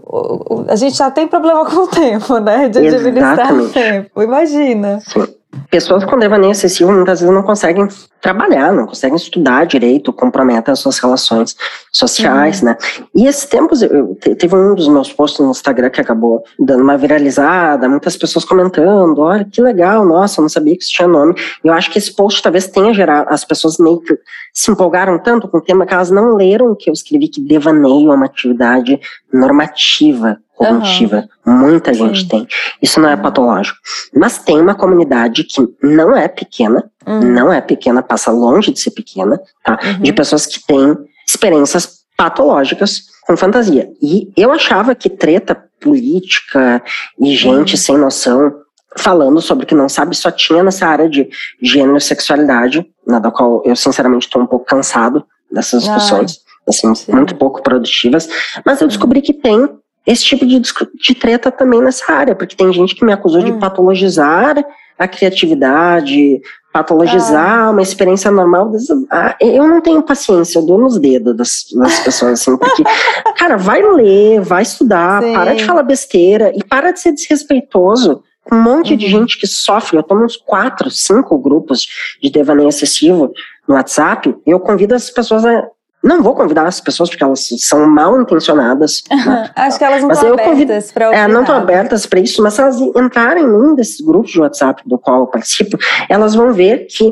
[0.68, 2.68] a gente já tem problema com o tempo, né?
[2.68, 4.22] De administrar o tempo.
[4.22, 5.00] Imagina.
[5.00, 7.88] Sim pessoas com devaneio excessivo muitas vezes não conseguem
[8.20, 11.54] trabalhar, não conseguem estudar direito, comprometem as suas relações
[11.92, 12.76] sociais, né?
[13.14, 16.96] E esses tempos, eu, teve um dos meus posts no Instagram que acabou dando uma
[16.96, 21.34] viralizada, muitas pessoas comentando, olha que legal, nossa, eu não sabia que isso tinha nome.
[21.62, 24.18] Eu acho que esse post talvez tenha gerado, as pessoas meio que
[24.52, 28.10] se empolgaram tanto com o tema que elas não leram que eu escrevi que devaneio
[28.10, 28.98] é uma atividade
[29.32, 31.28] normativa cognitiva.
[31.46, 31.58] Uhum.
[31.58, 32.28] Muita gente Sim.
[32.28, 32.48] tem.
[32.80, 33.78] Isso não é patológico.
[34.14, 37.20] Mas tem uma comunidade que não é pequena, uhum.
[37.20, 39.78] não é pequena, passa longe de ser pequena, tá?
[39.82, 40.02] Uhum.
[40.02, 43.90] De pessoas que têm experiências patológicas com fantasia.
[44.00, 46.82] E eu achava que treta política
[47.20, 47.78] e gente uhum.
[47.78, 48.54] sem noção
[48.96, 51.28] falando sobre o que não sabe só tinha nessa área de
[51.60, 56.94] gênero e sexualidade, na da qual eu sinceramente estou um pouco cansado dessas discussões, assim,
[56.94, 57.12] sim.
[57.12, 58.28] muito pouco produtivas,
[58.64, 59.68] mas eu descobri que tem
[60.06, 63.44] esse tipo de, de treta também nessa área, porque tem gente que me acusou hum.
[63.44, 64.64] de patologizar
[64.98, 66.40] a criatividade,
[66.72, 67.70] patologizar ah.
[67.70, 68.72] uma experiência normal.
[69.10, 72.82] Ah, eu não tenho paciência, eu dou nos dedos das, das pessoas, assim, porque,
[73.38, 75.32] cara, vai ler, vai estudar, Sim.
[75.32, 78.96] para de falar besteira e para de ser desrespeitoso um monte uhum.
[78.96, 79.96] de gente que sofre.
[79.96, 81.86] Eu tô uns quatro, cinco grupos
[82.22, 83.32] de devaneio excessivo
[83.66, 84.34] no WhatsApp.
[84.46, 85.66] E eu convido as pessoas a.
[86.04, 89.02] Não vou convidar as pessoas porque elas são mal intencionadas.
[89.24, 89.50] Né?
[89.56, 92.60] Acho que elas não estão abertas para É, não estão abertas para isso, mas se
[92.60, 95.78] elas entrarem num desses grupos de WhatsApp do qual eu participo,
[96.10, 97.10] elas vão ver que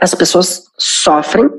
[0.00, 1.50] as pessoas sofrem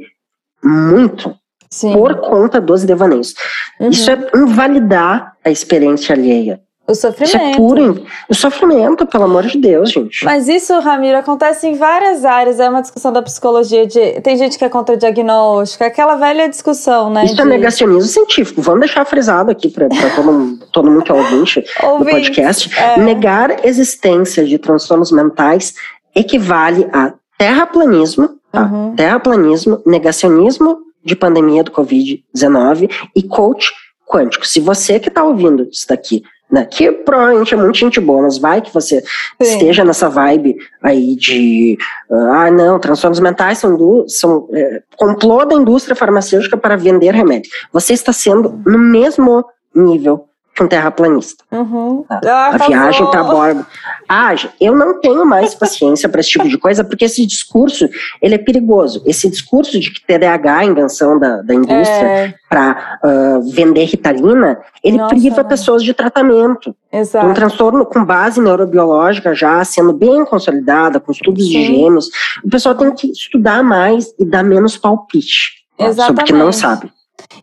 [0.64, 1.36] muito
[1.70, 1.92] Sim.
[1.92, 3.34] por conta dos devaneios.
[3.80, 3.90] Uhum.
[3.90, 6.62] Isso é invalidar a experiência alheia.
[6.88, 7.38] O sofrimento.
[7.38, 8.06] É puro.
[8.30, 10.24] O sofrimento, pelo amor de Deus, gente.
[10.24, 12.60] Mas isso, Ramiro, acontece em várias áreas.
[12.60, 13.88] É uma discussão da psicologia.
[13.88, 17.26] De, tem gente que é contra o diagnóstico, aquela velha discussão, né?
[17.26, 17.42] Isso é de...
[17.42, 18.62] é negacionismo científico.
[18.62, 22.70] Vamos deixar frisado aqui para todo, todo mundo que é ouvinte do podcast.
[22.78, 23.00] É.
[23.00, 25.74] Negar existência de transtornos mentais
[26.16, 28.62] equivale a terraplanismo, tá?
[28.62, 28.96] Uhum.
[28.96, 33.74] terraplanismo, negacionismo de pandemia do Covid-19 e coach
[34.06, 34.46] quântico.
[34.46, 36.66] Se você que está ouvindo isso daqui né?
[36.66, 39.08] Que provavelmente é muito gente boa, mas vai que você Sim.
[39.42, 41.78] esteja nessa vibe aí de
[42.10, 47.14] uh, ah, não, transtornos mentais são, do, são é, complô da indústria farmacêutica para vender
[47.14, 47.50] remédio.
[47.74, 50.28] Você está sendo no mesmo nível
[50.64, 51.44] um terraplanista.
[51.52, 52.04] Uhum.
[52.08, 52.22] Tá?
[52.36, 53.66] Ah, a viagem para bordo.
[54.08, 57.90] Ah, eu não tenho mais paciência para esse tipo de coisa, porque esse discurso
[58.22, 59.02] ele é perigoso.
[59.06, 62.34] Esse discurso de que TDAH, a invenção da, da indústria é.
[62.50, 65.50] para uh, vender ritalina, ele Nossa, priva né?
[65.50, 66.76] pessoas de tratamento.
[66.92, 67.26] Exato.
[67.26, 71.52] Um transtorno com base neurobiológica já sendo bem consolidada, com estudos Sim.
[71.52, 72.10] de gêmeos,
[72.44, 75.66] o pessoal tem que estudar mais e dar menos palpite.
[75.78, 75.92] Tá?
[75.94, 76.92] Sobre o que não sabe.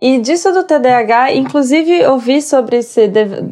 [0.00, 3.11] E disso do TDAH, inclusive eu vi sobre esse,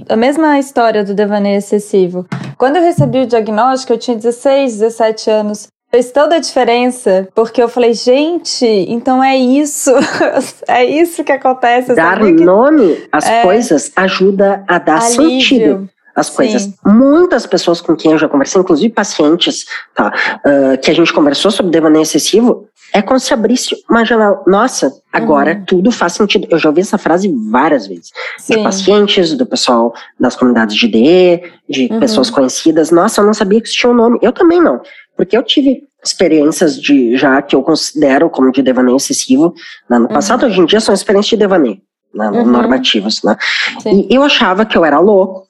[0.09, 2.27] a mesma história do devaneio excessivo.
[2.59, 5.69] Quando eu recebi o diagnóstico, eu tinha 16, 17 anos.
[5.91, 9.91] Fez toda a diferença, porque eu falei, gente, então é isso,
[10.69, 11.95] é isso que acontece.
[11.95, 12.31] Dar que...
[12.31, 13.43] nome às é...
[13.43, 15.41] coisas ajuda a dar Alívio.
[15.41, 16.63] sentido as coisas.
[16.63, 16.75] Sim.
[16.87, 20.13] Muitas pessoas com quem eu já conversei, inclusive pacientes, tá,
[20.45, 24.43] uh, que a gente conversou sobre devaneio excessivo, é como se abrisse uma janela.
[24.47, 25.65] Nossa, agora uhum.
[25.65, 26.47] tudo faz sentido.
[26.51, 28.11] Eu já ouvi essa frase várias vezes.
[28.39, 28.57] Sim.
[28.57, 32.01] De pacientes, do pessoal das comunidades de DE, de uhum.
[32.01, 32.91] pessoas conhecidas.
[32.91, 34.19] Nossa, eu não sabia que isso tinha um nome.
[34.23, 34.81] Eu também não.
[35.17, 39.55] Porque eu tive experiências de já que eu considero como de devaneio excessivo.
[39.89, 39.99] Né?
[39.99, 40.15] No uhum.
[40.15, 41.79] passado, hoje em dia, são experiências de devaneio.
[42.13, 42.45] Né, uhum.
[42.45, 43.37] normativas, né?
[43.79, 44.09] Sim.
[44.11, 45.47] E eu achava que eu era louco,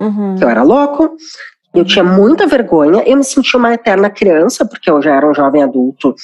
[0.00, 0.34] uhum.
[0.34, 1.16] que eu era louco,
[1.72, 5.34] eu tinha muita vergonha, eu me sentia uma eterna criança, porque eu já era um
[5.34, 6.14] jovem adulto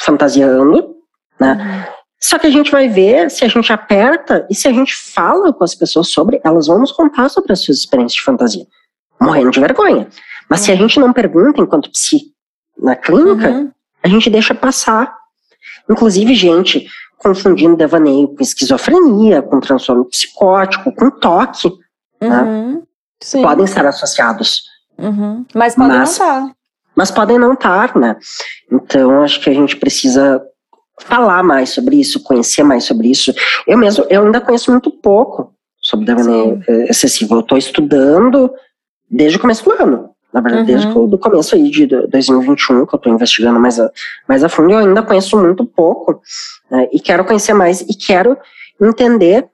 [0.00, 0.96] fantasiando,
[1.38, 1.52] né?
[1.52, 2.00] Uhum.
[2.22, 5.52] Só que a gente vai ver se a gente aperta e se a gente fala
[5.52, 8.66] com as pessoas sobre, elas vão nos contar sobre as suas experiências de fantasia,
[9.20, 10.08] morrendo de vergonha.
[10.48, 10.64] Mas uhum.
[10.66, 10.80] se a uhum.
[10.80, 12.32] gente não pergunta enquanto psi
[12.78, 13.70] na clínica, uhum.
[14.02, 15.14] a gente deixa passar.
[15.88, 16.86] Inclusive, gente
[17.18, 21.70] confundindo devaneio com esquizofrenia, com transtorno psicótico, com toque,
[22.20, 22.42] né?
[22.42, 22.82] Uhum.
[23.42, 24.62] Podem estar associados.
[24.96, 25.44] Uhum.
[25.54, 26.54] Mas podem mas, não estar
[26.96, 28.16] mas podem não estar, né?
[28.70, 30.42] Então acho que a gente precisa
[31.00, 33.32] falar mais sobre isso, conhecer mais sobre isso.
[33.66, 37.36] Eu mesmo, eu ainda conheço muito pouco sobre devaneio excessivo.
[37.36, 38.52] Eu estou estudando
[39.10, 40.10] desde o começo do ano.
[40.32, 40.78] Na verdade, uhum.
[40.78, 43.90] desde o começo aí de 2021, que eu estou investigando mais a,
[44.28, 46.20] mais a fundo, eu ainda conheço muito pouco,
[46.70, 48.38] né, e quero conhecer mais, e quero
[48.80, 49.48] entender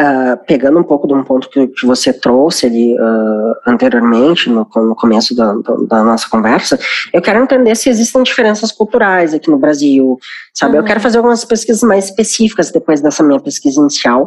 [0.00, 4.66] Uh, pegando um pouco de um ponto que, que você trouxe ali uh, anteriormente, no,
[4.74, 5.52] no começo da,
[5.86, 6.78] da, nossa conversa,
[7.12, 10.18] eu quero entender se existem diferenças culturais aqui no Brasil,
[10.54, 10.72] sabe?
[10.72, 10.78] Uhum.
[10.78, 14.26] Eu quero fazer algumas pesquisas mais específicas depois dessa minha pesquisa inicial,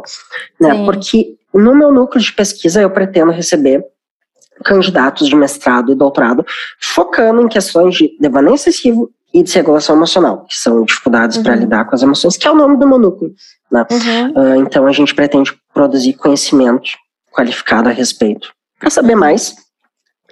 [0.60, 0.84] né?
[0.84, 3.84] Porque no meu núcleo de pesquisa eu pretendo receber
[4.64, 6.46] candidatos de mestrado e doutorado
[6.80, 11.42] focando em questões de devaneio excessivo e desregulação emocional, que são dificuldades uhum.
[11.42, 13.34] para lidar com as emoções, que é o nome do meu núcleo.
[13.70, 13.84] Né?
[13.90, 14.30] Uhum.
[14.30, 16.92] Uh, então a gente pretende produzir conhecimento
[17.32, 19.56] qualificado a respeito, para saber mais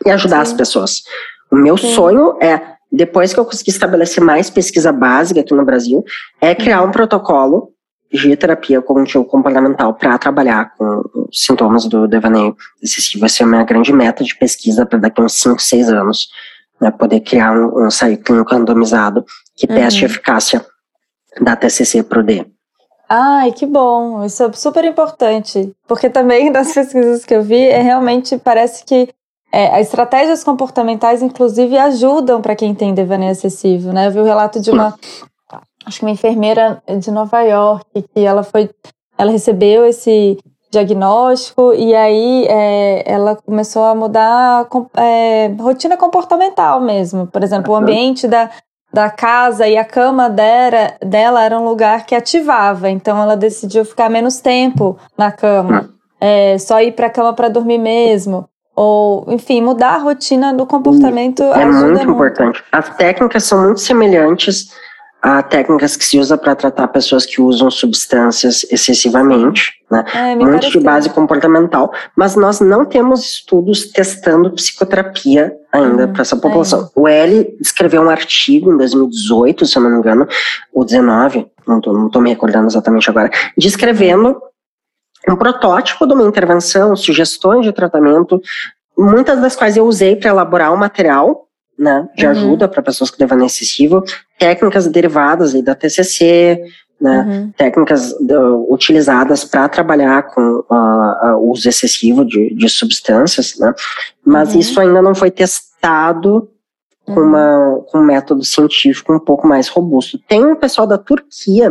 [0.06, 0.52] e ajudar Sim.
[0.52, 1.02] as pessoas.
[1.50, 1.94] O meu Sim.
[1.94, 6.04] sonho é, depois que eu conseguir estabelecer mais pesquisa básica aqui no Brasil,
[6.40, 7.72] é criar um protocolo
[8.12, 11.02] de terapia cognitivo comportamental para trabalhar com
[11.32, 13.24] sintomas do devaneio excessivo.
[13.24, 16.28] Essa é a minha grande meta de pesquisa para daqui a uns 5, 6 anos,
[16.78, 19.24] né, poder criar um, um ensaio clínico randomizado
[19.56, 19.74] que uhum.
[19.74, 20.64] teste a eficácia
[21.40, 22.46] da TCC para o D.
[23.14, 27.82] Ai, que bom, isso é super importante, porque também das pesquisas que eu vi, é
[27.82, 29.06] realmente parece que
[29.52, 34.06] é, as estratégias comportamentais, inclusive, ajudam para quem tem devaneio excessivo, né?
[34.06, 34.94] Eu vi o relato de uma
[35.84, 38.70] acho que uma enfermeira de Nova York, que ela foi,
[39.18, 40.38] ela recebeu esse
[40.70, 47.26] diagnóstico e aí é, ela começou a mudar é, rotina comportamental mesmo.
[47.26, 48.50] Por exemplo, o ambiente da,
[48.92, 53.84] da casa e a cama dela, dela era um lugar que ativava, então ela decidiu
[53.84, 55.88] ficar menos tempo na cama,
[56.20, 58.48] é, só ir para a cama para dormir mesmo.
[58.74, 62.64] Ou, enfim, mudar a rotina do comportamento é muito, muito importante.
[62.72, 64.70] As técnicas são muito semelhantes
[65.24, 70.04] Há técnicas que se usa para tratar pessoas que usam substâncias excessivamente, né?
[70.12, 76.22] É, Muito de base comportamental, mas nós não temos estudos testando psicoterapia ainda uhum, para
[76.22, 76.90] essa população.
[76.96, 77.00] É.
[77.00, 80.26] O L escreveu um artigo em 2018, se eu não me engano,
[80.74, 84.42] ou 19, não estou me recordando exatamente agora, descrevendo
[85.28, 88.42] um protótipo de uma intervenção, sugestões de tratamento,
[88.98, 91.46] muitas das quais eu usei para elaborar o material
[91.78, 92.30] né, de uhum.
[92.30, 94.04] ajuda para pessoas com devaneio excessivo,
[94.42, 96.60] técnicas derivadas da TCC,
[97.00, 97.52] né, uhum.
[97.56, 103.72] técnicas uh, utilizadas para trabalhar com uh, uh, uso excessivo de, de substâncias, né,
[104.24, 104.60] mas uhum.
[104.60, 106.48] isso ainda não foi testado
[107.06, 107.26] com, uhum.
[107.26, 110.18] uma, com um método científico um pouco mais robusto.
[110.26, 111.66] Tem um pessoal da Turquia,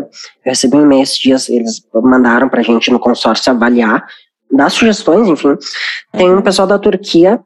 [0.45, 4.05] eu recebi um e-mail esses dias, eles mandaram para a gente no consórcio avaliar,
[4.49, 5.57] dar sugestões, enfim.
[6.13, 6.41] Tem um uhum.
[6.41, 7.37] pessoal da Turquia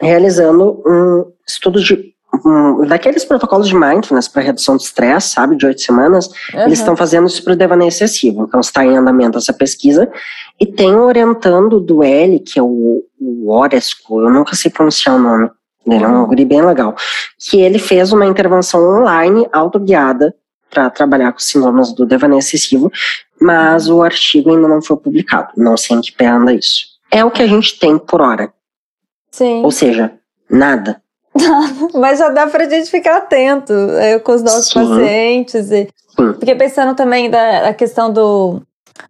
[0.00, 5.66] realizando um estudo de um, daqueles protocolos de mindfulness para redução de estresse, sabe, de
[5.66, 6.60] oito semanas, uhum.
[6.62, 8.44] eles estão fazendo isso para o devaneio excessivo.
[8.44, 10.10] Então está em andamento essa pesquisa
[10.58, 15.18] e tem orientando do L, que é o, o Oresco, eu nunca sei pronunciar o
[15.18, 15.50] nome
[15.86, 16.26] dele, é um uhum.
[16.26, 16.94] guri bem legal,
[17.38, 20.34] que ele fez uma intervenção online autoguiada
[20.70, 22.92] para trabalhar com sintomas do devaneio excessivo,
[23.40, 25.48] mas o artigo ainda não foi publicado.
[25.56, 26.86] Não sei em que pé anda isso.
[27.10, 28.52] É o que a gente tem por hora.
[29.32, 29.64] Sim.
[29.64, 30.12] Ou seja,
[30.48, 31.02] nada.
[31.94, 34.80] Mas já dá pra gente ficar atento é, com os nossos Sim.
[34.80, 35.70] pacientes.
[35.70, 35.88] E...
[36.38, 38.62] Fiquei pensando também da, da questão do,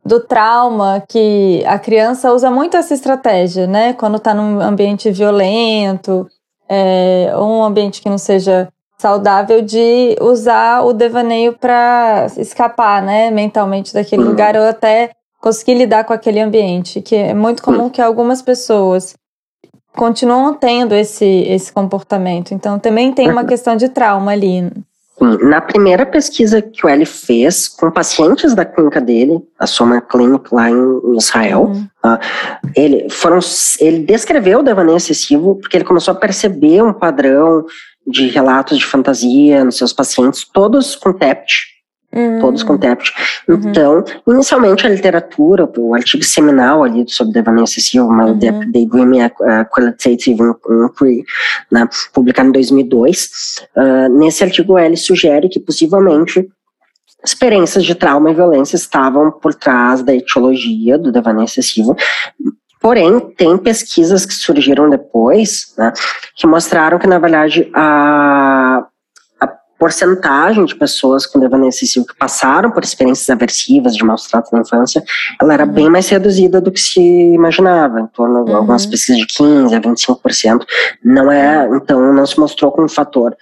[0.05, 3.93] do trauma, que a criança usa muito essa estratégia, né?
[3.95, 6.27] Quando tá num ambiente violento,
[6.69, 13.31] é, ou um ambiente que não seja saudável, de usar o devaneio para escapar, né?
[13.31, 14.29] Mentalmente daquele uhum.
[14.29, 19.15] lugar, ou até conseguir lidar com aquele ambiente, que é muito comum que algumas pessoas
[19.95, 22.53] continuam tendo esse, esse comportamento.
[22.53, 24.71] Então, também tem uma questão de trauma ali.
[25.43, 30.47] Na primeira pesquisa que o Eli fez com pacientes da clínica dele, a Soma Clinic
[30.51, 31.87] lá em Israel, uhum.
[32.03, 32.19] uh,
[32.75, 33.39] ele, foram,
[33.81, 37.67] ele descreveu o devaneio excessivo porque ele começou a perceber um padrão
[38.07, 41.53] de relatos de fantasia nos seus pacientes, todos com TEPT,
[42.41, 43.13] Todos com TEPT.
[43.49, 43.61] Uhum.
[43.67, 48.39] Então, inicialmente a literatura, o artigo seminal ali sobre devaneio excessivo, uhum.
[48.39, 51.25] The, The uh, Qualitative Inquiry,
[51.71, 53.31] né, publicado em 2002,
[53.77, 56.49] uh, nesse artigo ele sugere que possivelmente
[57.25, 61.95] experiências de trauma e violência estavam por trás da etiologia do devaneio excessivo,
[62.81, 65.93] Porém, tem pesquisas que surgiram depois, né,
[66.35, 68.87] que mostraram que, na verdade, a,
[69.81, 74.61] porcentagem de pessoas com devaneio excessivo que passaram por experiências aversivas de maus tratos na
[74.61, 75.03] infância,
[75.41, 75.73] ela era uhum.
[75.73, 78.59] bem mais reduzida do que se imaginava, em torno de uhum.
[78.59, 80.67] algumas pesquisas de 15 a 25%.
[81.03, 83.35] Não é, então não se mostrou como um fator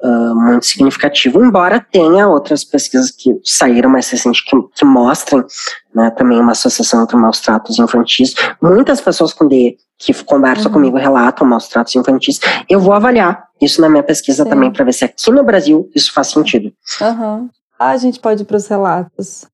[0.00, 5.44] uh, muito significativo, embora tenha outras pesquisas que saíram mais recentes que, que mostrem
[5.92, 8.32] né, também uma associação entre maus tratos infantis.
[8.62, 10.72] Muitas pessoas com D que conversam uhum.
[10.72, 12.38] comigo relatam maus tratos infantis.
[12.68, 14.50] Eu vou avaliar isso na minha pesquisa Sim.
[14.50, 16.72] também para ver se aqui no Brasil isso faz sentido.
[17.00, 17.48] Uhum.
[17.78, 19.46] Ah, a gente pode ir para os relatos.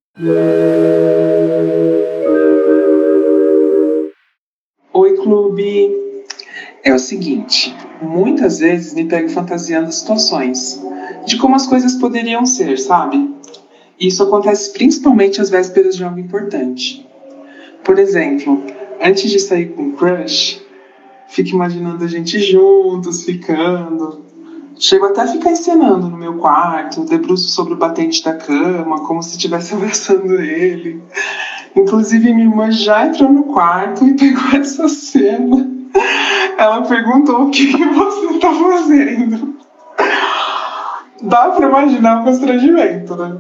[4.93, 6.07] Oi, clube.
[6.83, 10.81] É o seguinte, muitas vezes me pego fantasiando situações
[11.27, 13.35] de como as coisas poderiam ser, sabe?
[13.99, 17.07] Isso acontece principalmente às vésperas de algo importante.
[17.83, 18.63] Por exemplo,
[19.01, 20.65] antes de sair com o crush,
[21.29, 24.25] fico imaginando a gente juntos, ficando.
[24.79, 29.23] Chego até a ficar encenando no meu quarto, debruço sobre o batente da cama, como
[29.23, 31.03] se estivesse abraçando ele.
[31.75, 35.77] Inclusive, minha irmã já entrou no quarto e pegou essa cena
[36.59, 39.57] ela perguntou o que, que você está fazendo.
[41.23, 43.37] Dá para imaginar o constrangimento, né?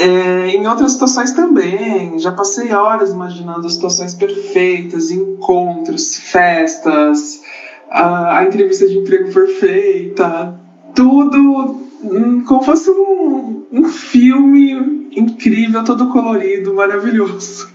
[0.00, 7.42] É, em outras situações também, já passei horas imaginando situações perfeitas, encontros, festas,
[7.90, 10.58] a, a entrevista de emprego perfeita,
[10.94, 17.68] tudo hum, como fosse um, um filme incrível, todo colorido, maravilhoso.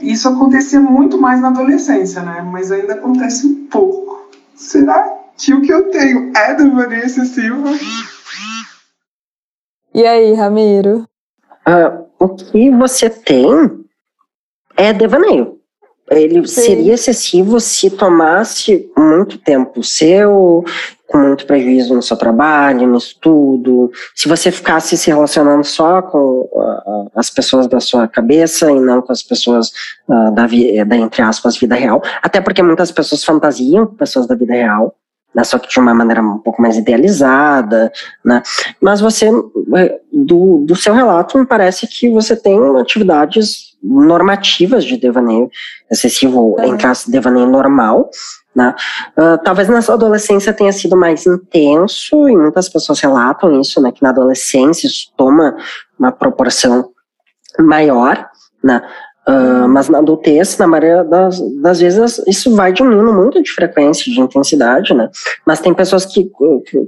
[0.00, 2.48] Isso acontecia muito mais na adolescência, né?
[2.52, 4.30] Mas ainda acontece um pouco.
[4.54, 5.02] Será
[5.36, 7.64] que o que eu tenho é devaneio excessivo?
[9.98, 11.08] E aí, Ramiro?
[11.66, 13.48] Uh, o que você tem
[14.76, 15.58] é devaneio.
[16.08, 16.60] Ele Sim.
[16.62, 20.64] seria excessivo se tomasse muito tempo seu,
[21.08, 23.90] com muito prejuízo no seu trabalho, no estudo.
[24.14, 29.02] Se você ficasse se relacionando só com uh, as pessoas da sua cabeça e não
[29.02, 29.72] com as pessoas
[30.08, 30.46] uh, da,
[30.86, 32.00] da, entre aspas, vida real.
[32.22, 34.94] Até porque muitas pessoas fantasiam com pessoas da vida real.
[35.38, 37.92] Né, só que de uma maneira um pouco mais idealizada,
[38.24, 38.42] né?
[38.80, 39.30] Mas você,
[39.76, 45.48] eh, do, do seu relato, me parece que você tem atividades normativas de devaneio
[45.88, 46.64] excessivo, uhum.
[46.64, 48.10] entre as devaneio normal,
[48.52, 48.74] né?
[49.16, 53.92] Uh, talvez na sua adolescência tenha sido mais intenso, e muitas pessoas relatam isso, né,
[53.92, 55.56] que na adolescência isso toma
[55.96, 56.90] uma proporção
[57.60, 58.28] maior,
[58.64, 58.82] né?
[59.28, 64.10] Uh, mas na adultez, na maioria das, das, vezes, isso vai diminuindo muito de frequência,
[64.10, 65.10] de intensidade, né?
[65.44, 66.30] Mas tem pessoas que,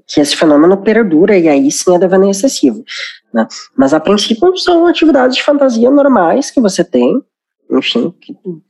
[0.07, 2.82] que esse fenômeno perdura e aí sim é devaneio excessivo,
[3.30, 3.47] né?
[3.76, 7.22] Mas a princípio são atividades de fantasia normais que você tem,
[7.70, 8.61] enfim, que, uhum.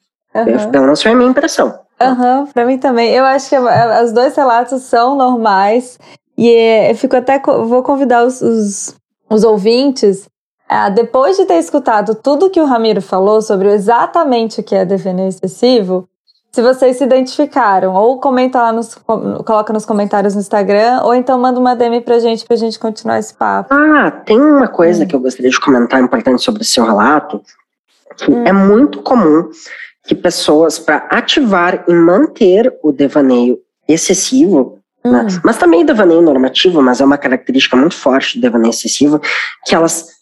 [0.73, 1.79] pelo menos foi a minha impressão.
[2.01, 3.13] Aham, uhum, pra mim também.
[3.13, 5.99] Eu acho que os dois relatos são normais.
[6.37, 7.39] E é, eu fico até.
[7.39, 8.97] Vou convidar os, os,
[9.29, 10.30] os ouvintes,
[10.71, 14.85] a, depois de ter escutado tudo que o Ramiro falou sobre exatamente o que é
[14.85, 16.09] devenir excessivo,
[16.53, 18.95] se vocês se identificaram, ou comenta lá nos.
[18.95, 23.19] coloca nos comentários no Instagram, ou então manda uma DM pra gente pra gente continuar
[23.19, 23.75] esse papo.
[23.75, 25.07] Ah, tem uma coisa hum.
[25.09, 27.43] que eu gostaria de comentar importante sobre o seu relato,
[28.17, 28.45] que hum.
[28.47, 29.51] é muito comum
[30.05, 33.59] que pessoas, para ativar e manter o devaneio
[33.89, 35.25] excessivo, né, hum.
[35.25, 39.21] né, mas também devaneio normativo, mas é uma característica muito forte do devaneio excessivo,
[39.65, 40.20] que elas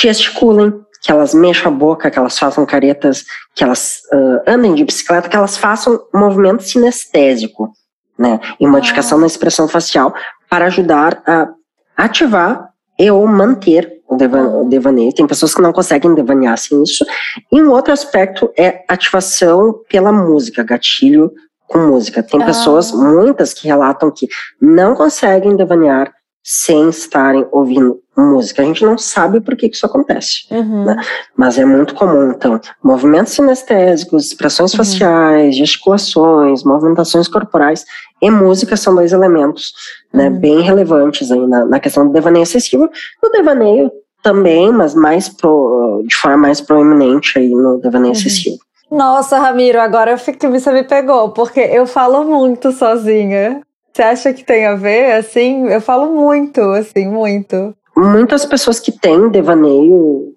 [0.00, 0.72] gesticulem,
[1.02, 3.24] que elas mexam a boca, que elas façam caretas,
[3.54, 7.72] que elas uh, andem de bicicleta, que elas façam movimento sinestésico,
[8.18, 9.20] né, e modificação ah.
[9.20, 10.12] na expressão facial
[10.50, 11.48] para ajudar a
[11.96, 12.68] ativar
[12.98, 15.14] e ou manter o, o devaneio.
[15.14, 17.06] Tem pessoas que não conseguem devanear sem isso.
[17.52, 21.30] E um outro aspecto é ativação pela música, gatilho
[21.68, 22.22] com música.
[22.22, 22.46] Tem ah.
[22.46, 24.26] pessoas, muitas, que relatam que
[24.60, 28.62] não conseguem devanear sem estarem ouvindo música.
[28.62, 30.84] A gente não sabe por que, que isso acontece, uhum.
[30.84, 30.96] né?
[31.36, 32.32] mas é muito comum.
[32.32, 34.78] Então, movimentos sinestésicos, expressões uhum.
[34.78, 37.84] faciais, gesticulações, movimentações corporais
[38.20, 39.72] e música são dois elementos
[40.12, 40.38] né, uhum.
[40.38, 42.88] bem relevantes aí na, na, questão do devaneio excessivo.
[43.22, 43.90] No devaneio
[44.22, 48.18] também, mas mais pro, de forma mais proeminente aí no devaneio uhum.
[48.18, 48.58] excessivo.
[48.90, 53.60] Nossa, Ramiro, agora eu fico, você me pegou, porque eu falo muito sozinha.
[53.92, 55.12] Você acha que tem a ver?
[55.12, 57.74] Assim, eu falo muito, assim, muito.
[57.98, 60.32] Muitas pessoas que têm devaneio,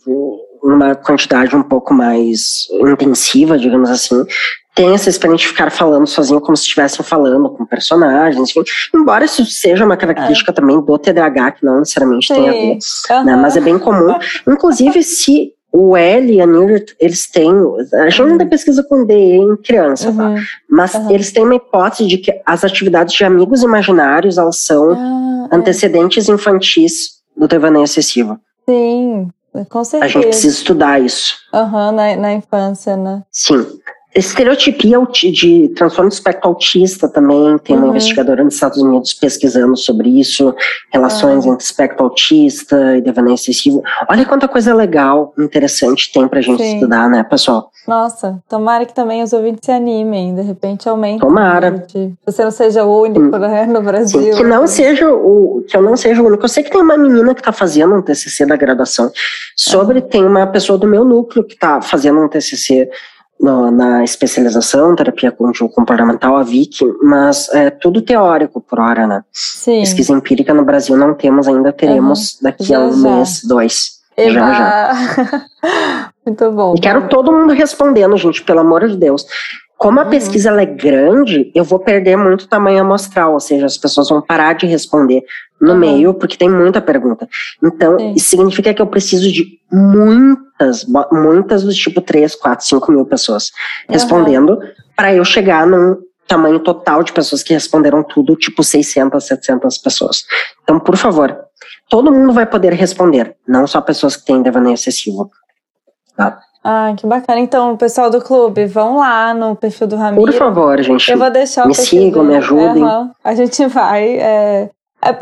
[0.64, 4.26] uma quantidade um pouco mais intensiva, digamos assim,
[4.74, 8.64] tem essa experiência de ficar falando sozinho como se estivessem falando com personagens, enfim.
[8.96, 10.56] Embora isso seja uma característica é.
[10.56, 12.34] também do TDAH, que não necessariamente Sim.
[12.34, 12.78] tem a ver,
[13.12, 13.26] uhum.
[13.26, 14.16] né, mas é bem comum.
[14.48, 17.52] Inclusive, se o L e a Neurot, eles têm,
[17.94, 20.30] a gente ainda pesquisa com DE em criança, tá?
[20.30, 20.36] uhum.
[20.36, 20.42] tá?
[20.68, 21.12] Mas uhum.
[21.12, 25.56] eles têm uma hipótese de que as atividades de amigos imaginários, elas são ah, é.
[25.56, 26.32] antecedentes é.
[26.32, 28.40] infantis do devaneio excessivo.
[28.70, 29.32] Sim,
[29.68, 30.06] com certeza.
[30.06, 31.36] A gente precisa estudar isso.
[31.52, 33.24] Aham, uhum, na, na infância, né?
[33.32, 33.66] Sim.
[34.14, 35.00] Estereotipia
[35.32, 37.92] de transtorno do espectro autista também, tem uma uhum.
[37.92, 40.54] investigadora nos Estados Unidos pesquisando sobre isso,
[40.92, 41.54] relações uhum.
[41.54, 43.82] entre espectro autista e devaneio excessivo.
[44.10, 46.76] Olha quanta coisa legal, interessante tem pra gente Sim.
[46.76, 47.72] estudar, né, pessoal?
[47.88, 51.20] Nossa, tomara que também os ouvintes se animem, de repente aumentem.
[51.20, 51.80] Tomara.
[51.88, 54.22] Que você não seja o único, né, no Brasil.
[54.22, 56.44] Sim, que não seja o, que eu não seja o único.
[56.44, 59.10] Eu sei que tem uma menina que tá fazendo um TCC da graduação
[59.56, 60.08] sobre, uhum.
[60.08, 62.90] tem uma pessoa do meu núcleo que tá fazendo um TCC
[63.42, 69.24] na especialização, terapia comportamental, a VIC, mas é tudo teórico por hora, né?
[69.32, 69.80] Sim.
[69.80, 72.40] Pesquisa empírica no Brasil não temos ainda, teremos uhum.
[72.44, 73.10] daqui já, a um já.
[73.10, 74.02] mês, dois.
[74.16, 74.34] Eba.
[74.34, 75.46] Já, já.
[76.26, 76.76] Muito bom.
[76.78, 79.26] E quero todo mundo respondendo, gente, pelo amor de Deus.
[79.76, 80.10] Como a uhum.
[80.12, 84.54] pesquisa é grande, eu vou perder muito tamanho amostral, ou seja, as pessoas vão parar
[84.54, 85.24] de responder
[85.60, 85.78] no uhum.
[85.80, 87.28] meio, porque tem muita pergunta.
[87.64, 88.14] Então, Sim.
[88.14, 89.60] isso significa que eu preciso de
[90.62, 93.52] muitas, muitas dos tipo 3, 4, 5 mil pessoas
[93.90, 94.60] respondendo, uhum.
[94.96, 95.98] para eu chegar num
[96.28, 100.24] tamanho total de pessoas que responderam tudo, tipo 600, 700 pessoas.
[100.64, 101.38] Então, por favor,
[101.90, 105.30] todo mundo vai poder responder, não só pessoas que têm devaneio excessivo.
[106.16, 106.40] Tá?
[106.64, 107.40] Ah, que bacana.
[107.40, 110.24] Então, pessoal do clube, vão lá no perfil do Ramiro.
[110.24, 111.12] Por favor, gente.
[111.12, 112.84] Eu vou deixar me sigam, me ajudem.
[112.84, 113.10] Uhum.
[113.24, 114.18] A gente vai.
[114.18, 114.70] É,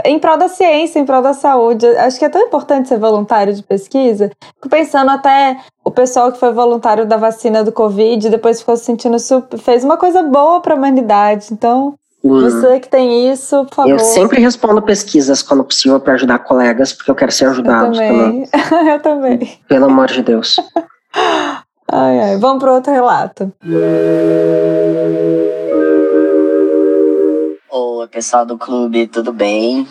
[0.05, 1.86] em prol da ciência, em prol da saúde.
[1.97, 4.32] Acho que é tão importante ser voluntário de pesquisa.
[4.55, 8.86] Fico pensando até o pessoal que foi voluntário da vacina do Covid, depois ficou se
[8.86, 9.57] sentindo super.
[9.57, 11.47] fez uma coisa boa para a humanidade.
[11.51, 12.41] Então, Hum.
[12.41, 13.91] Você que tem isso, por favor.
[13.91, 17.91] Eu sempre respondo pesquisas quando possível para ajudar colegas, porque eu quero ser ajudado eu
[17.93, 18.45] também.
[18.45, 18.91] também.
[18.91, 19.59] eu também.
[19.67, 20.57] Pelo amor de Deus.
[21.89, 22.38] ai, ai.
[22.38, 23.53] Vamos para outro relato.
[27.72, 29.88] Oi, pessoal do clube, tudo bem?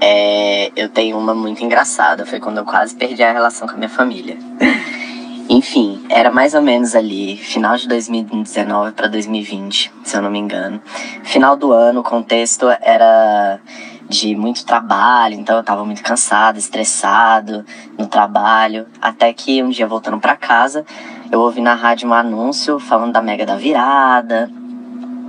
[0.00, 2.24] É, eu tenho uma muito engraçada.
[2.24, 4.38] Foi quando eu quase perdi a relação com a minha família.
[5.46, 10.38] Enfim, era mais ou menos ali, final de 2019 para 2020, se eu não me
[10.38, 10.80] engano.
[11.22, 13.60] Final do ano, o contexto era
[14.08, 17.66] de muito trabalho, então eu tava muito cansado, estressado
[17.98, 20.86] no trabalho, até que um dia voltando para casa,
[21.30, 24.50] eu ouvi na rádio um anúncio falando da Mega da Virada,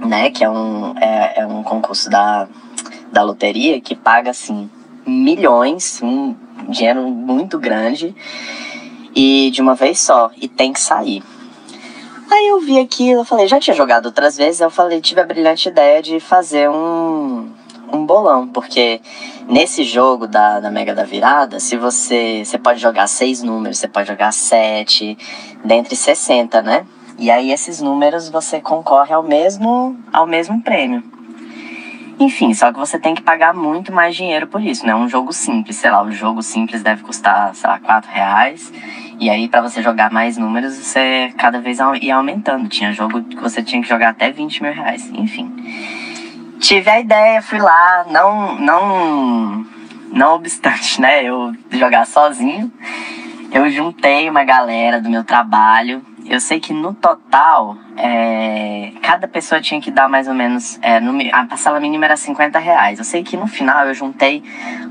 [0.05, 2.47] né, que é um, é, é um concurso da,
[3.11, 4.69] da loteria que paga, assim,
[5.05, 6.35] milhões, um
[6.69, 8.15] dinheiro muito grande,
[9.15, 11.23] e de uma vez só, e tem que sair.
[12.31, 15.25] Aí eu vi aquilo, eu falei, já tinha jogado outras vezes, eu falei, tive a
[15.25, 17.49] brilhante ideia de fazer um,
[17.91, 19.01] um bolão, porque
[19.49, 23.87] nesse jogo da, da Mega da Virada, se você, você pode jogar seis números, você
[23.87, 25.17] pode jogar sete,
[25.65, 26.85] dentre 60, né?
[27.17, 31.03] E aí esses números você concorre ao mesmo, ao mesmo prêmio.
[32.19, 34.93] Enfim, só que você tem que pagar muito mais dinheiro por isso, né?
[34.93, 38.71] Um jogo simples, sei lá, o jogo simples deve custar, sei lá, 4 reais.
[39.19, 42.69] E aí, para você jogar mais números, você cada vez ia aumentando.
[42.69, 45.09] Tinha jogo que você tinha que jogar até 20 mil reais.
[45.13, 45.51] Enfim.
[46.59, 49.65] Tive a ideia, fui lá, não, não,
[50.11, 51.23] não obstante, né?
[51.23, 52.71] Eu jogar sozinho.
[53.51, 59.59] Eu juntei uma galera do meu trabalho eu sei que no total, é, cada pessoa
[59.59, 60.79] tinha que dar mais ou menos.
[60.81, 62.99] É, no, a parcela mínima era 50 reais.
[62.99, 64.41] Eu sei que no final eu juntei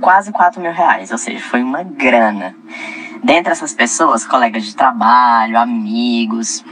[0.02, 2.54] quase 4 mil reais, ou seja, foi uma grana.
[3.24, 6.62] Dentre essas pessoas, colegas de trabalho, amigos,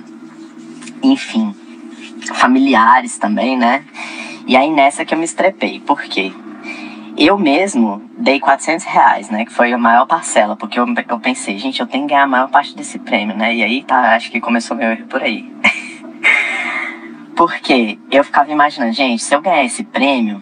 [1.03, 1.57] enfim,
[2.35, 3.83] familiares também, né?
[4.47, 5.81] E aí nessa que eu me estrepei.
[5.81, 6.31] Por quê?
[7.21, 9.45] Eu mesmo dei 400 reais, né?
[9.45, 12.29] Que foi a maior parcela, porque eu, eu pensei, gente, eu tenho que ganhar a
[12.29, 13.53] maior parte desse prêmio, né?
[13.57, 15.53] E aí, tá, acho que começou meu erro por aí.
[17.35, 20.41] porque eu ficava imaginando, gente, se eu ganhar esse prêmio,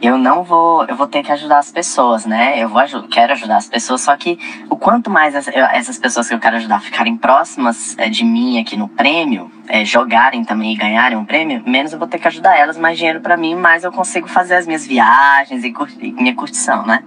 [0.00, 2.62] eu não vou, eu vou ter que ajudar as pessoas, né?
[2.62, 2.80] Eu vou
[3.10, 4.38] quero ajudar as pessoas, só que
[4.70, 8.76] o quanto mais essas pessoas que eu quero ajudar ficarem próximas é, de mim aqui
[8.76, 12.56] no prêmio, é, jogarem também e ganharem um prêmio, menos eu vou ter que ajudar
[12.56, 16.34] elas, mais dinheiro para mim, mais eu consigo fazer as minhas viagens e, e minha
[16.34, 17.02] curtição, né?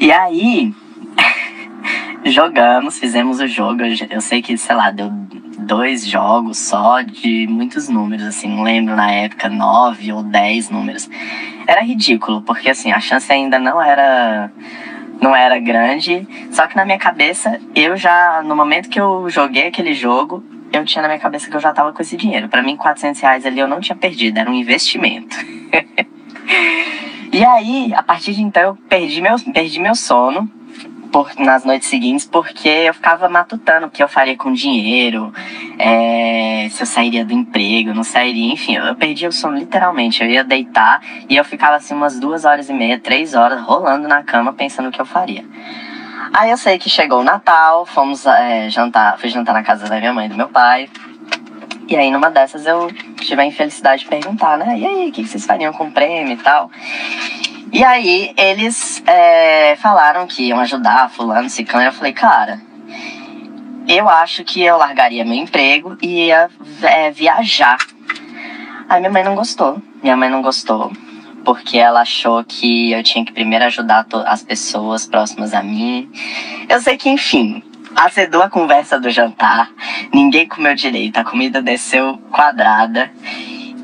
[0.00, 0.74] E aí,
[2.26, 3.82] jogamos, fizemos o jogo.
[4.10, 5.12] Eu sei que, sei lá, deu
[5.62, 11.08] dois jogos só de muitos números, assim, não lembro na época, nove ou dez números.
[11.66, 14.50] Era ridículo, porque assim, a chance ainda não era
[15.20, 19.68] não era grande, só que na minha cabeça, eu já, no momento que eu joguei
[19.68, 22.48] aquele jogo, eu tinha na minha cabeça que eu já tava com esse dinheiro.
[22.48, 25.36] Para mim, 400 reais ali eu não tinha perdido, era um investimento.
[27.32, 30.50] e aí, a partir de então, eu perdi meu, perdi meu sono,
[31.12, 35.32] por, nas noites seguintes porque eu ficava matutando o que eu faria com dinheiro,
[35.78, 40.22] é, se eu sairia do emprego, não sairia, enfim, eu perdia o sono literalmente.
[40.22, 44.08] Eu ia deitar e eu ficava assim umas duas horas e meia, três horas rolando
[44.08, 45.44] na cama pensando o que eu faria.
[46.32, 49.98] Aí eu sei que chegou o Natal, fomos é, jantar, fui jantar na casa da
[49.98, 50.88] minha mãe e do meu pai.
[51.88, 54.78] E aí, numa dessas, eu tive a infelicidade de perguntar, né?
[54.78, 56.70] E aí, o que vocês fariam com o prêmio e tal?
[57.72, 61.86] E aí eles é, falaram que iam ajudar fulano, ciclano.
[61.86, 62.60] Eu falei, cara,
[63.88, 66.50] eu acho que eu largaria meu emprego e ia
[66.82, 67.78] é, viajar.
[68.88, 69.80] Aí minha mãe não gostou.
[70.02, 70.92] Minha mãe não gostou
[71.44, 76.10] porque ela achou que eu tinha que primeiro ajudar as pessoas próximas a mim.
[76.68, 77.62] Eu sei que, enfim,
[77.94, 79.70] azedou a conversa do jantar.
[80.12, 83.10] Ninguém comeu direito, a comida desceu quadrada.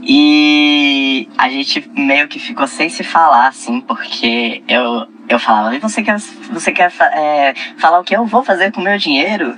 [0.02, 5.78] E a gente meio que ficou sem se falar, assim, porque eu, eu falava, e
[5.78, 6.18] você quer,
[6.50, 9.54] você quer é, falar o que eu vou fazer com o meu dinheiro?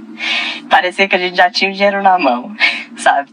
[0.68, 2.54] Parecia que a gente já tinha o dinheiro na mão,
[2.96, 3.30] sabe?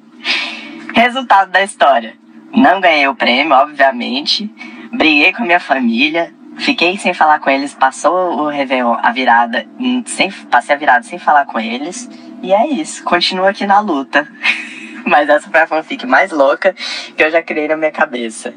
[0.93, 2.15] Resultado da história.
[2.55, 4.49] Não ganhei o prêmio, obviamente.
[4.91, 6.31] Briguei com a minha família.
[6.57, 7.73] Fiquei sem falar com eles.
[7.73, 9.65] Passou o Réveillon, a virada.
[10.05, 12.07] Sem, passei a virada sem falar com eles.
[12.43, 13.03] E é isso.
[13.03, 14.27] Continuo aqui na luta.
[15.07, 16.73] Mas essa foi a fanfic mais louca
[17.15, 18.53] que eu já criei na minha cabeça.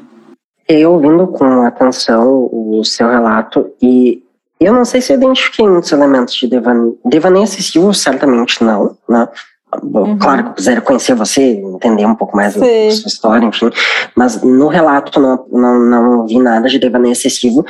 [0.67, 4.23] eu ouvindo com atenção o seu relato e
[4.59, 9.27] eu não sei se eu identifiquei muitos elementos de devaneio, devaneio excessivo, certamente não, né?
[9.83, 10.17] Uhum.
[10.17, 13.69] Claro que eu quiser conhecer você, entender um pouco mais da sua história, enfim,
[14.15, 17.65] mas no relato não, não, não vi nada de devaneio excessivo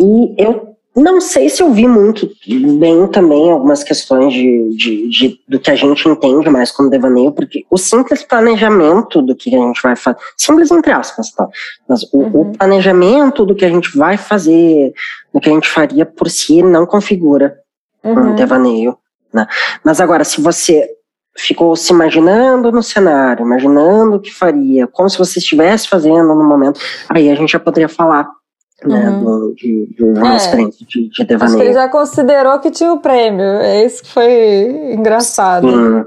[0.00, 2.30] e eu não sei se eu vi muito
[2.78, 7.32] bem também algumas questões de, de, de, do que a gente entende mais como devaneio,
[7.32, 11.46] porque o simples planejamento do que a gente vai fazer, simples entre aspas, tá?
[11.86, 12.40] Mas o, uhum.
[12.40, 14.94] o, planejamento do que a gente vai fazer,
[15.34, 17.58] do que a gente faria por si, não configura
[18.02, 18.30] uhum.
[18.30, 18.96] um devaneio,
[19.34, 19.46] né?
[19.84, 20.88] Mas agora, se você
[21.36, 26.42] ficou se imaginando no cenário, imaginando o que faria, como se você estivesse fazendo no
[26.42, 26.80] momento,
[27.10, 28.26] aí a gente já poderia falar
[28.84, 29.24] né, uhum.
[29.24, 30.36] do, de, de uma é.
[30.36, 31.44] experiência de, de devaneio.
[31.44, 35.68] Acho que ele já considerou que tinha o prêmio, é isso que foi engraçado.
[35.68, 36.04] Sim,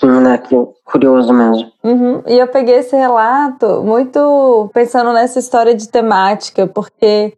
[0.00, 0.42] sim né,
[0.84, 1.70] curioso mesmo.
[1.82, 2.22] Uhum.
[2.26, 7.32] E eu peguei esse relato muito pensando nessa história de temática, porque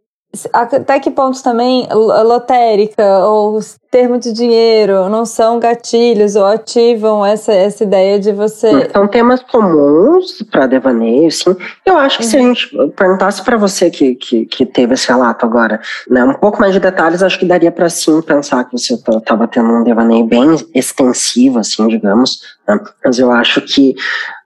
[0.51, 3.59] até que ponto também lotérica ou
[3.91, 8.89] ter muito dinheiro não são gatilhos ou ativam essa, essa ideia de você.
[8.91, 11.55] São temas comuns para devaneio, sim.
[11.85, 12.29] Eu acho que uhum.
[12.29, 12.55] se a uhum.
[12.55, 15.79] gente perguntasse para você que, que, que, teve esse relato agora,
[16.09, 19.47] né, um pouco mais de detalhes, acho que daria para sim pensar que você estava
[19.47, 22.41] tendo um devaneio bem extensivo, assim, digamos.
[22.67, 22.79] Né?
[23.05, 23.93] Mas eu acho que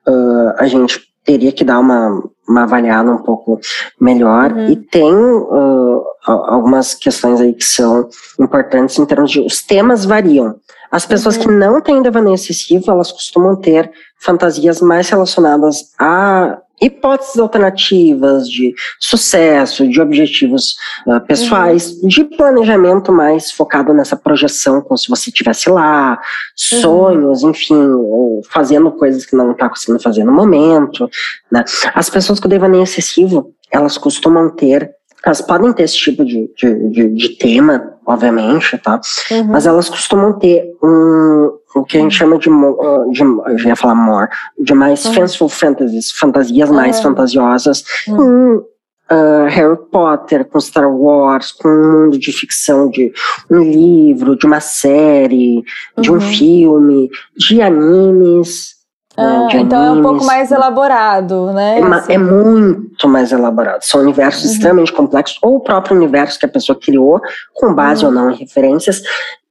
[0.05, 3.59] uh, a gente teria que dar uma, uma avaliada um pouco
[3.99, 4.53] melhor.
[4.53, 4.69] Uhum.
[4.69, 8.07] E tem uh, algumas questões aí que são
[8.39, 9.41] importantes em termos de.
[9.41, 10.55] Os temas variam.
[10.89, 11.43] As pessoas uhum.
[11.43, 18.73] que não têm devaneio excessivo, elas costumam ter fantasias mais relacionadas a hipóteses alternativas de
[18.99, 20.75] sucesso, de objetivos
[21.07, 22.07] uh, pessoais, uhum.
[22.07, 26.81] de planejamento mais focado nessa projeção, como se você estivesse lá, uhum.
[26.81, 27.89] sonhos, enfim,
[28.49, 31.09] fazendo coisas que não está conseguindo fazer no momento.
[31.51, 31.63] Né?
[31.93, 34.91] As pessoas com devaneio excessivo, elas costumam ter
[35.25, 39.01] elas podem ter esse tipo de, de, de, de tema, obviamente, tá?
[39.31, 39.43] Uhum.
[39.45, 43.75] Mas elas costumam ter um, o que a gente chama de, de eu já ia
[43.75, 45.13] falar more, de mais uhum.
[45.13, 48.63] fanciful fantasies, fantasias mais fantasiosas, uhum.
[49.09, 53.13] Uh, Harry Potter, com Star Wars, com um mundo de ficção de
[53.49, 55.63] um livro, de uma série,
[55.97, 56.19] de um uhum.
[56.19, 58.77] filme, de animes,
[59.17, 61.79] né, ah, então é um pouco mais elaborado, né?
[62.07, 63.81] É, é muito mais elaborado.
[63.81, 64.51] São universos uhum.
[64.51, 67.19] extremamente complexos, ou o próprio universo que a pessoa criou,
[67.55, 68.09] com base uhum.
[68.09, 69.01] ou não em referências.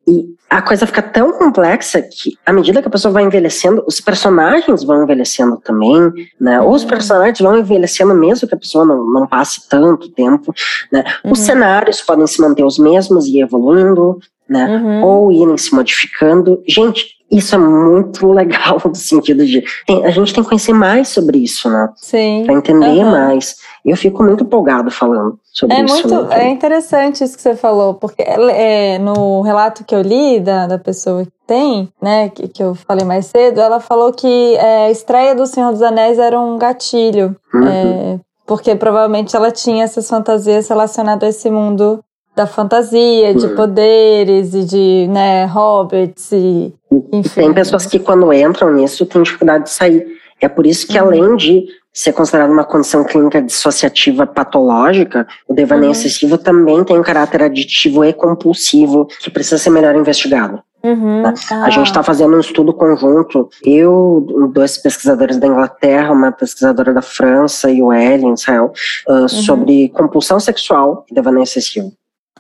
[0.09, 4.01] E a coisa fica tão complexa que, à medida que a pessoa vai envelhecendo, os
[4.01, 6.61] personagens vão envelhecendo também, né?
[6.61, 6.89] Ou os uhum.
[6.89, 10.55] personagens vão envelhecendo mesmo que a pessoa não, não passe tanto tempo,
[10.93, 11.05] né?
[11.25, 11.45] Os uhum.
[11.45, 14.67] cenários podem se manter os mesmos e evoluindo, né?
[14.67, 15.03] Uhum.
[15.03, 16.63] Ou irem se modificando.
[16.69, 21.09] Gente, isso é muito legal no sentido de tem, a gente tem que conhecer mais
[21.09, 21.89] sobre isso, né?
[21.97, 22.45] Sim.
[22.47, 23.11] Para entender uhum.
[23.11, 23.57] mais.
[23.87, 26.09] Eu fico muito empolgado falando sobre é isso.
[26.09, 26.49] Muito, né?
[26.49, 30.77] É interessante isso que você falou, porque é, no relato que eu li da, da
[30.77, 34.91] pessoa que tem, né, que, que eu falei mais cedo, ela falou que é, a
[34.91, 37.37] estreia do Senhor dos Anéis era um gatilho.
[37.55, 37.67] Uhum.
[37.69, 42.01] É, porque provavelmente ela tinha essas fantasias relacionadas a esse mundo
[42.35, 43.55] da fantasia, de uhum.
[43.55, 46.75] poderes e de, né, hobbits e
[47.13, 47.41] enfim.
[47.41, 50.07] Tem pessoas que quando entram nisso têm dificuldade de sair.
[50.41, 51.07] É por isso que uhum.
[51.07, 51.67] além de
[51.97, 55.93] ser considerado uma condição clínica dissociativa patológica, o devaneio uhum.
[55.93, 60.63] excessivo também tem um caráter aditivo e compulsivo que precisa ser melhor investigado.
[60.85, 61.23] Uhum.
[61.23, 61.35] Tá?
[61.53, 61.65] Ah.
[61.65, 67.01] A gente está fazendo um estudo conjunto, eu, dois pesquisadores da Inglaterra, uma pesquisadora da
[67.01, 68.75] França e o Ellen Israel,
[69.09, 71.91] uh, sobre compulsão sexual e devaneio excessivo.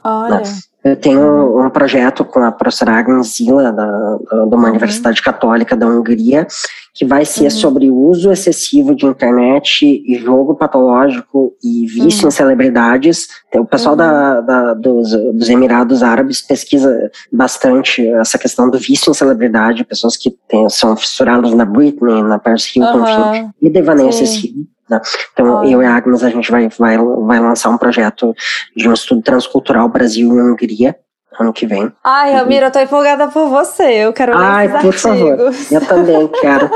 [0.04, 0.40] Olha.
[0.40, 0.42] Né?
[0.86, 4.70] Eu tenho um projeto com a professora Agnes Zila, da, da, de uma uhum.
[4.70, 6.46] universidade católica da Hungria,
[6.94, 7.50] que vai ser uhum.
[7.50, 12.28] sobre o uso excessivo de internet e jogo patológico e vício uhum.
[12.28, 13.26] em celebridades.
[13.52, 13.98] O pessoal uhum.
[13.98, 20.16] da, da, dos, dos, Emirados Árabes pesquisa bastante essa questão do vício em celebridade, pessoas
[20.16, 24.64] que tem, são fissuradas na Britney, na Paris Hilton, enfim, e devaneio excessivo.
[24.88, 25.00] Né?
[25.32, 28.34] Então, eu e a Agnes, a gente vai, vai, vai lançar um projeto
[28.76, 30.96] de um estudo transcultural Brasil e Hungria,
[31.38, 31.92] ano que vem.
[32.02, 33.82] Ai, Ramiro, eu tô empolgada por você.
[33.82, 35.02] Eu quero ler Ai, por artigos.
[35.02, 35.54] favor.
[35.70, 36.70] Eu também quero.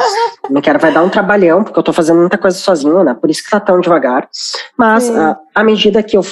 [0.50, 0.78] eu quero.
[0.78, 3.14] Vai dar um trabalhão, porque eu tô fazendo muita coisa sozinho, né?
[3.14, 4.28] Por isso que tá tão devagar.
[4.76, 6.22] Mas, a, à medida que eu,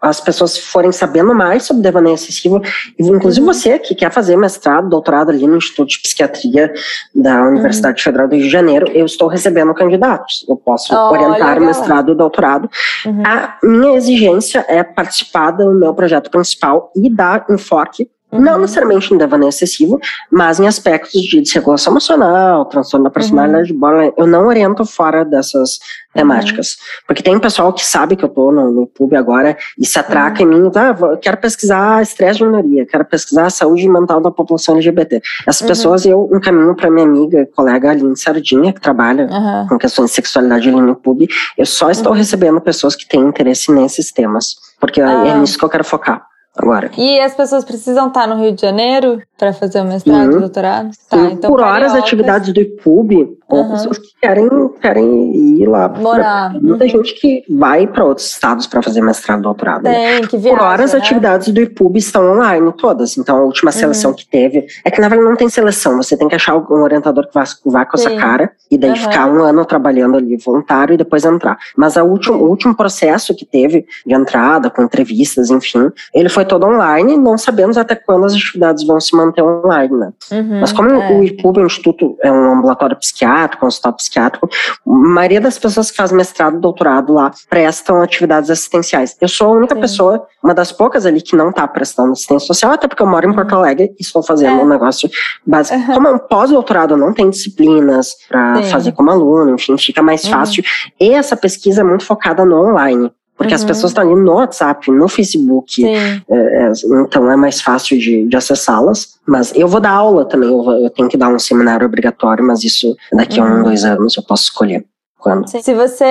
[0.00, 2.60] as pessoas forem sabendo mais sobre devaneio excessivo,
[2.98, 3.52] inclusive uhum.
[3.52, 6.72] você que quer fazer mestrado, doutorado ali no Instituto de Psiquiatria
[7.14, 8.04] da Universidade uhum.
[8.04, 10.44] Federal do Rio de Janeiro, eu estou recebendo candidatos.
[10.48, 11.60] Eu posso oh, orientar legal.
[11.60, 12.70] mestrado e doutorado.
[13.06, 13.22] Uhum.
[13.24, 18.40] A minha exigência é participar do meu projeto principal e dar enfoque Uhum.
[18.40, 23.78] Não necessariamente em devaneio excessivo, mas em aspectos de desregulação emocional, transtorno da personalidade uhum.
[23.78, 24.12] bola.
[24.16, 25.78] Eu não oriento fora dessas
[26.12, 26.72] temáticas.
[26.72, 27.04] Uhum.
[27.06, 30.42] Porque tem pessoal que sabe que eu tô no, no pub agora e se atraca
[30.42, 30.52] uhum.
[30.52, 34.74] em mim, ah, quero pesquisar estresse de minoria, quero pesquisar a saúde mental da população
[34.74, 35.22] LGBT.
[35.46, 35.68] Essas uhum.
[35.68, 39.28] pessoas eu encaminho para minha amiga, colega Aline Sardinha, que trabalha
[39.68, 41.24] com questões de sexualidade ali no pub.
[41.56, 42.18] Eu só estou uhum.
[42.18, 45.26] recebendo pessoas que têm interesse nesses temas, porque é ah.
[45.28, 46.90] é nisso que eu quero focar agora.
[46.96, 50.40] E as pessoas precisam estar no Rio de Janeiro para fazer o mestrado, uhum.
[50.40, 50.90] doutorado?
[51.08, 53.70] Tá, então por horas as atividades do IPUB, ou uhum.
[53.72, 54.48] pessoas que querem,
[54.80, 55.88] querem ir lá.
[55.88, 56.54] Morar.
[56.54, 56.90] Muita uhum.
[56.90, 59.82] gente que vai para outros estados para fazer mestrado, doutorado.
[59.82, 60.26] Tem, né?
[60.26, 60.98] que viaja, Por horas né?
[60.98, 63.18] as atividades do IPUB estão online, todas.
[63.18, 63.78] Então a última uhum.
[63.78, 66.82] seleção que teve, é que na verdade não tem seleção, você tem que achar um
[66.82, 68.06] orientador que vá, vá com Sim.
[68.06, 71.58] essa cara e daí ficar um ano trabalhando ali voluntário e depois entrar.
[71.76, 76.43] Mas a último, o último processo que teve de entrada, com entrevistas, enfim, ele foi
[76.44, 80.12] todo online não sabemos até quando as atividades vão se manter online, né?
[80.30, 81.12] Uhum, Mas como é.
[81.12, 85.58] o IPUB é um instituto, é um ambulatório psiquiátrico, um hospital psiquiátrico, a maioria das
[85.58, 89.16] pessoas que fazem mestrado, doutorado lá, prestam atividades assistenciais.
[89.20, 89.80] Eu sou a única Sim.
[89.80, 93.28] pessoa, uma das poucas ali que não está prestando assistência social, até porque eu moro
[93.28, 93.58] em Porto uhum.
[93.58, 94.62] Alegre e estou fazendo é.
[94.62, 95.08] um negócio
[95.46, 95.78] básico.
[95.78, 95.94] Uhum.
[95.94, 100.30] Como é um pós-doutorado, não tem disciplinas para fazer como aluno, enfim, fica mais uhum.
[100.30, 100.64] fácil.
[101.00, 103.10] E essa pesquisa é muito focada no online.
[103.36, 103.56] Porque uhum.
[103.56, 108.26] as pessoas estão ali no WhatsApp, no Facebook, é, é, então é mais fácil de,
[108.26, 109.18] de acessá-las.
[109.26, 112.44] Mas eu vou dar aula também, eu, vou, eu, tenho que dar um seminário obrigatório,
[112.44, 113.62] mas isso daqui a um, uhum.
[113.64, 114.84] dois anos eu posso escolher
[115.18, 115.48] quando.
[115.48, 116.04] Se você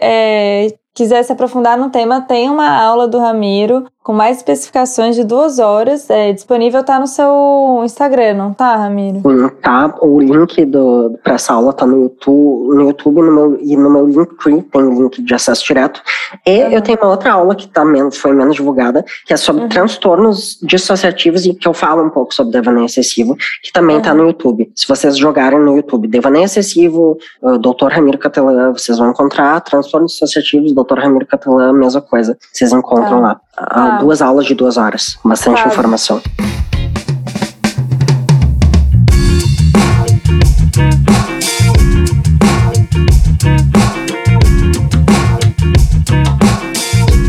[0.00, 5.22] é, quiser se aprofundar no tema, tem uma aula do Ramiro com mais especificações de
[5.22, 6.08] duas horas.
[6.08, 9.20] É, disponível tá no seu Instagram, não tá, Ramiro?
[9.20, 9.94] Sim, tá.
[10.00, 13.90] O link do, pra essa aula tá no YouTube, no YouTube no meu, e no
[13.90, 16.00] meu Linktree tem link de acesso direto.
[16.46, 16.70] E uhum.
[16.70, 19.68] eu tenho uma outra aula que tá menos, foi menos divulgada, que é sobre uhum.
[19.68, 24.02] transtornos dissociativos e que eu falo um pouco sobre devaneio excessivo, que também uhum.
[24.02, 24.72] tá no YouTube.
[24.74, 27.88] Se vocês jogarem no YouTube devaneio excessivo, uh, Dr.
[27.90, 30.98] Ramiro Catelã, vocês vão encontrar transtornos dissociativos, Dr.
[30.98, 32.38] Ramiro Catelã, mesma coisa.
[32.50, 33.18] Vocês encontram tá.
[33.18, 33.40] lá.
[33.60, 35.70] Ah, duas aulas de duas horas, bastante claro.
[35.70, 36.22] informação.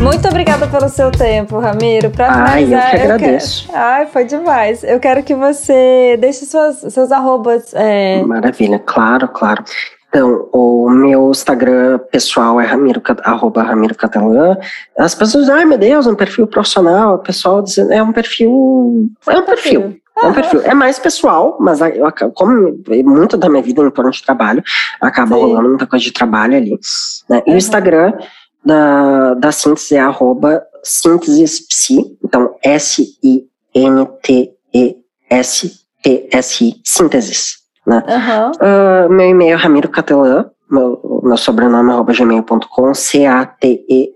[0.00, 2.10] Muito obrigada pelo seu tempo, Ramiro.
[2.10, 3.64] Para finalizar, Ai, eu que agradeço.
[3.64, 3.84] Eu quero...
[3.84, 4.84] Ai, foi demais.
[4.84, 7.74] Eu quero que você deixe suas, seus arrobas.
[7.74, 8.22] É...
[8.22, 9.64] Maravilha, claro, claro.
[10.10, 14.56] Então, o meu Instagram pessoal é Ramiro, arroba Ramiro Catalã.
[14.98, 17.14] As pessoas dizem, ai meu Deus, um perfil profissional.
[17.14, 19.08] O pessoal dizendo, é um perfil.
[19.28, 20.00] É um perfil.
[20.20, 20.62] É um perfil.
[20.62, 22.04] É mais pessoal, mas eu,
[22.34, 24.64] como muito da minha vida em torno de trabalho,
[25.00, 25.42] acaba Sim.
[25.42, 26.76] rolando muita coisa de trabalho ali.
[27.28, 27.42] Né?
[27.46, 27.54] E uhum.
[27.54, 28.12] o Instagram
[28.64, 33.50] da, da síntese é arroba síntesespsi, então S-I-N-T-E-S-P-S-I,
[36.84, 37.59] sínteses.
[37.90, 38.04] Né?
[38.06, 38.52] Uhum.
[38.52, 44.12] Uh, meu e-mail é Ramiro Catelã, meu, meu sobrenome é gmail.com, C-A-T-E-L-A-N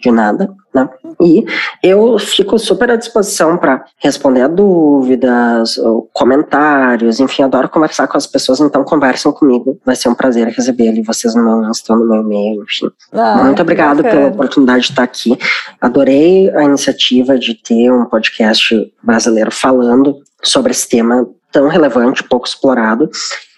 [0.00, 0.50] de nada.
[0.72, 0.88] Né?
[1.20, 1.44] E
[1.82, 5.78] eu fico super à disposição para responder a dúvidas,
[6.14, 9.78] comentários, enfim, adoro conversar com as pessoas, então conversem comigo.
[9.84, 12.90] Vai ser um prazer receber ali vocês no meu Insta, no meu e-mail, enfim.
[13.12, 15.36] Ah, Muito obrigado pela oportunidade de estar aqui.
[15.82, 22.46] Adorei a iniciativa de ter um podcast brasileiro falando sobre esse tema tão relevante, pouco
[22.46, 23.08] explorado.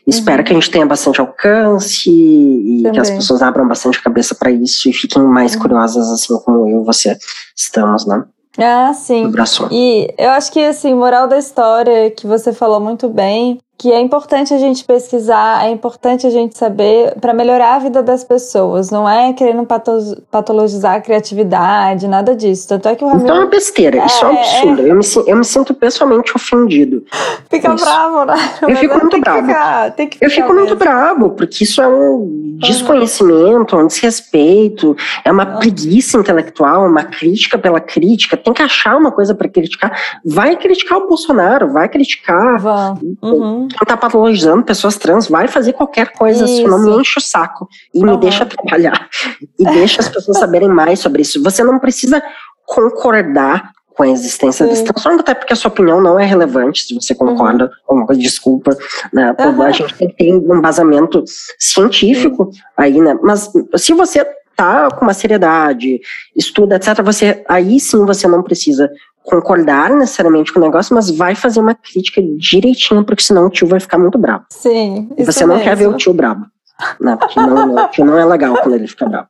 [0.07, 0.45] Espero uhum.
[0.45, 2.93] que a gente tenha bastante alcance e Também.
[2.93, 5.63] que as pessoas abram bastante a cabeça para isso e fiquem mais uhum.
[5.63, 7.17] curiosas, assim como eu e você
[7.57, 8.23] estamos, né?
[8.59, 9.33] Ah, sim.
[9.71, 14.01] E eu acho que, assim, moral da história que você falou muito bem que é
[14.01, 18.91] importante a gente pesquisar, é importante a gente saber para melhorar a vida das pessoas.
[18.91, 19.66] Não é querendo
[20.31, 22.68] patologizar a criatividade, nada disso.
[22.68, 23.27] Tanto é que o Ramiro...
[23.27, 24.83] Então é besteira, é, isso é um é, absurdo.
[24.83, 24.91] É...
[24.91, 27.05] Eu, me, eu me sinto pessoalmente ofendido.
[27.51, 27.85] Fica isso.
[27.85, 28.35] bravo, né?
[28.62, 29.47] Eu fico muito bravo.
[29.47, 30.55] Ficar, eu fico mesmo.
[30.55, 35.59] muito bravo, porque isso é um desconhecimento, um desrespeito, é uma uhum.
[35.59, 38.39] preguiça intelectual, uma crítica pela crítica.
[38.39, 40.18] Tem que achar uma coisa para criticar.
[40.24, 42.57] Vai criticar o Bolsonaro, vai criticar.
[43.22, 46.67] Uhum quem tá patologizando pessoas trans vai fazer qualquer coisa, isso.
[46.67, 48.12] Não me enche o saco e uhum.
[48.12, 49.09] me deixa trabalhar
[49.59, 51.43] e deixa as pessoas saberem mais sobre isso.
[51.43, 52.23] Você não precisa
[52.64, 54.71] concordar com a existência Sim.
[54.71, 57.97] desse transtorno, até porque a sua opinião não é relevante, se você concorda, uhum.
[57.99, 58.77] uma coisa, desculpa,
[59.12, 59.35] né?
[59.41, 59.62] Uhum.
[59.62, 61.25] A gente tem que ter um embasamento
[61.59, 62.53] científico uhum.
[62.77, 63.19] aí, né?
[63.23, 64.23] Mas se você
[64.55, 66.01] tá com uma seriedade,
[66.35, 68.91] estuda, etc., você aí sim você não precisa
[69.27, 73.66] concordar necessariamente com o negócio, mas vai fazer uma crítica direitinho, porque senão o tio
[73.66, 74.45] vai ficar muito bravo.
[74.51, 75.11] Sim.
[75.18, 75.68] E você não mesmo.
[75.68, 76.47] quer ver o tio bravo.
[77.01, 79.29] Não, porque não, não, tio não é legal quando ele fica bravo.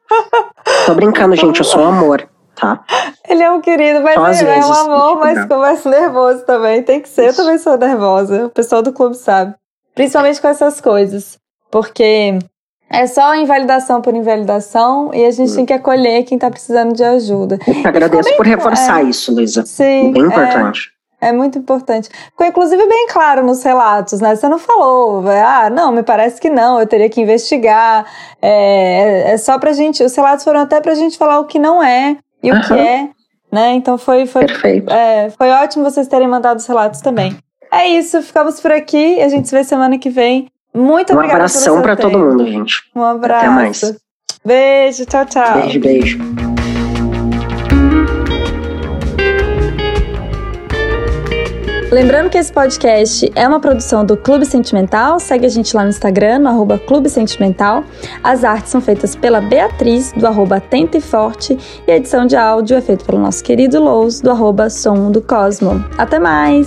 [0.84, 2.28] Tô brincando, gente, eu sou amor.
[2.54, 2.84] tá?
[3.28, 6.82] Ele é um querido, mas ele é um amor, mas começa nervoso também.
[6.82, 7.40] Tem que ser, Isso.
[7.40, 8.46] eu também sou nervosa.
[8.46, 9.54] O pessoal do clube sabe.
[9.94, 11.38] Principalmente com essas coisas.
[11.70, 12.38] Porque
[12.88, 15.56] é só invalidação por invalidação e a gente hum.
[15.56, 17.58] tem que acolher quem tá precisando de ajuda.
[17.66, 19.66] Eu agradeço bem, por reforçar é, isso, Luísa.
[19.66, 20.12] Sim.
[20.12, 20.92] Bem importante.
[21.20, 22.08] É, é, muito importante.
[22.30, 24.36] Ficou inclusive bem claro nos relatos, né?
[24.36, 28.06] Você não falou, ah, não, me parece que não, eu teria que investigar.
[28.40, 30.04] É, é só pra gente.
[30.04, 33.08] Os relatos foram até pra gente falar o que não é e o que é.
[33.50, 33.74] Né?
[33.74, 34.44] Então foi, foi,
[34.90, 37.36] é, foi ótimo vocês terem mandado os relatos também.
[37.72, 39.20] É isso, ficamos por aqui.
[39.20, 40.48] A gente se vê semana que vem.
[40.76, 41.40] Muito um obrigada.
[41.40, 42.82] Um abração para todo mundo, gente.
[42.94, 43.46] Um abraço.
[43.46, 43.96] Até mais.
[44.44, 45.60] Beijo, tchau, tchau.
[45.60, 46.18] Beijo, beijo.
[51.90, 55.88] Lembrando que esse podcast é uma produção do Clube Sentimental, segue a gente lá no
[55.88, 57.84] Instagram, no arroba Clube Sentimental.
[58.22, 61.56] As artes são feitas pela Beatriz, do arroba Atenta e Forte,
[61.86, 65.22] e a edição de áudio é feita pelo nosso querido Lous, do arroba Som do
[65.22, 65.82] Cosmo.
[65.96, 66.66] Até mais!